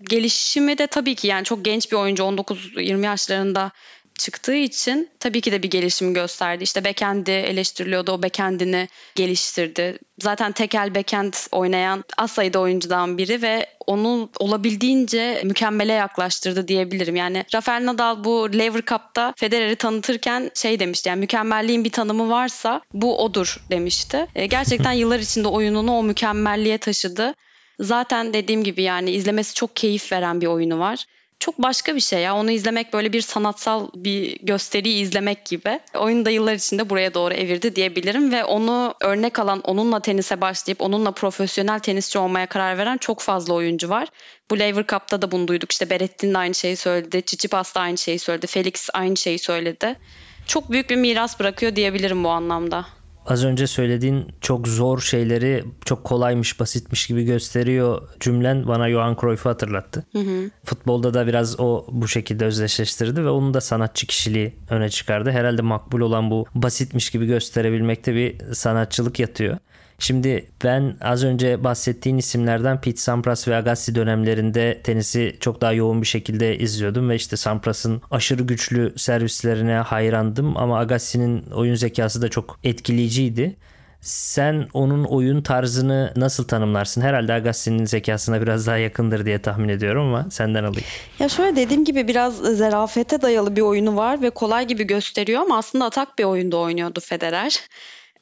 [0.03, 3.71] Gelişimi de tabii ki yani çok genç bir oyuncu 19-20 yaşlarında
[4.19, 6.65] çıktığı için tabii ki de bir gelişim gösterdi.
[6.65, 8.13] İşte backend'i eleştiriliyordu.
[8.13, 9.99] O backend'ini geliştirdi.
[10.19, 17.17] Zaten tekel backend oynayan az sayıda oyuncudan biri ve onu olabildiğince mükemmele yaklaştırdı diyebilirim.
[17.17, 21.09] Yani Rafael Nadal bu Lever Cup'ta Federer'i tanıtırken şey demişti.
[21.09, 24.27] Yani mükemmelliğin bir tanımı varsa bu odur demişti.
[24.35, 27.35] E, gerçekten yıllar içinde oyununu o mükemmelliğe taşıdı.
[27.81, 31.07] Zaten dediğim gibi yani izlemesi çok keyif veren bir oyunu var
[31.45, 32.37] çok başka bir şey ya.
[32.37, 35.81] Onu izlemek böyle bir sanatsal bir gösteriyi izlemek gibi.
[35.95, 40.81] Oyunu da yıllar içinde buraya doğru evirdi diyebilirim ve onu örnek alan, onunla tenise başlayıp
[40.81, 44.09] onunla profesyonel tenisçi olmaya karar veren çok fazla oyuncu var.
[44.51, 45.73] Bu Lever Cup'ta da bunu duyduk.
[45.73, 47.23] İşte Berettin de aynı şeyi söyledi.
[47.23, 48.47] Tsitsipas da aynı şeyi söyledi.
[48.47, 49.99] Felix aynı şeyi söyledi.
[50.47, 52.87] Çok büyük bir miras bırakıyor diyebilirim bu anlamda
[53.27, 59.51] az önce söylediğin çok zor şeyleri çok kolaymış, basitmiş gibi gösteriyor cümlen bana Johan Cruyff'u
[59.51, 60.05] hatırlattı.
[60.13, 60.51] Hı hı.
[60.65, 65.31] Futbolda da biraz o bu şekilde özdeşleştirdi ve onun da sanatçı kişiliği öne çıkardı.
[65.31, 69.59] Herhalde makbul olan bu basitmiş gibi gösterebilmekte bir sanatçılık yatıyor.
[69.99, 76.03] Şimdi ben az önce bahsettiğin isimlerden Pete Sampras ve Agassi dönemlerinde tenisi çok daha yoğun
[76.03, 82.29] bir şekilde izliyordum ve işte Sampras'ın aşırı güçlü servislerine hayrandım ama Agassi'nin oyun zekası da
[82.29, 83.57] çok etkileyiciydi.
[84.05, 87.01] Sen onun oyun tarzını nasıl tanımlarsın?
[87.01, 90.87] Herhalde Agassi'nin zekasına biraz daha yakındır diye tahmin ediyorum ama senden alayım.
[91.19, 95.59] Ya şöyle dediğim gibi biraz zarafete dayalı bir oyunu var ve kolay gibi gösteriyor ama
[95.59, 97.61] aslında atak bir oyunda oynuyordu Federer.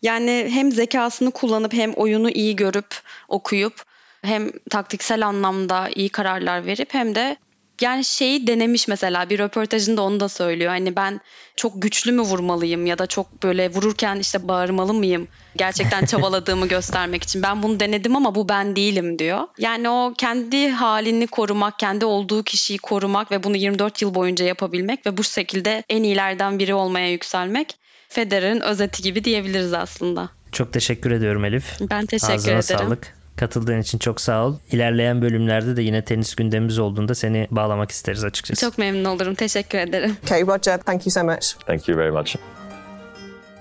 [0.02, 3.82] Yani hem zekasını kullanıp hem oyunu iyi görüp okuyup
[4.22, 7.36] hem taktiksel anlamda iyi kararlar verip hem de
[7.80, 10.70] yani şeyi denemiş mesela bir röportajında onu da söylüyor.
[10.70, 11.20] Hani ben
[11.56, 15.28] çok güçlü mü vurmalıyım ya da çok böyle vururken işte bağırmalı mıyım?
[15.56, 17.42] Gerçekten çabaladığımı göstermek için.
[17.42, 19.48] Ben bunu denedim ama bu ben değilim diyor.
[19.58, 25.06] Yani o kendi halini korumak, kendi olduğu kişiyi korumak ve bunu 24 yıl boyunca yapabilmek
[25.06, 27.81] ve bu şekilde en iyilerden biri olmaya yükselmek
[28.12, 30.28] Federer'in özeti gibi diyebiliriz aslında.
[30.52, 31.76] Çok teşekkür ediyorum Elif.
[31.90, 32.62] Ben teşekkür Ağzına ederim.
[32.62, 33.14] sağlık.
[33.36, 34.56] Katıldığın için çok sağ ol.
[34.72, 38.60] İlerleyen bölümlerde de yine tenis gündemimiz olduğunda seni bağlamak isteriz açıkçası.
[38.60, 39.34] Çok memnun olurum.
[39.34, 40.16] Teşekkür ederim.
[40.24, 41.52] Okay Roger, thank you so much.
[41.66, 42.36] Thank you very much.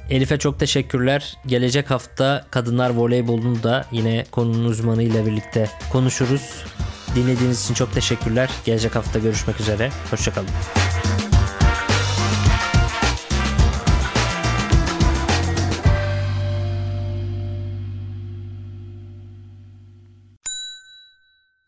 [0.09, 1.37] Elif'e çok teşekkürler.
[1.45, 6.63] Gelecek hafta kadınlar voleybolunu da yine konunun uzmanıyla birlikte konuşuruz.
[7.15, 8.49] Dinlediğiniz için çok teşekkürler.
[8.65, 9.89] Gelecek hafta görüşmek üzere.
[10.11, 10.49] Hoşçakalın.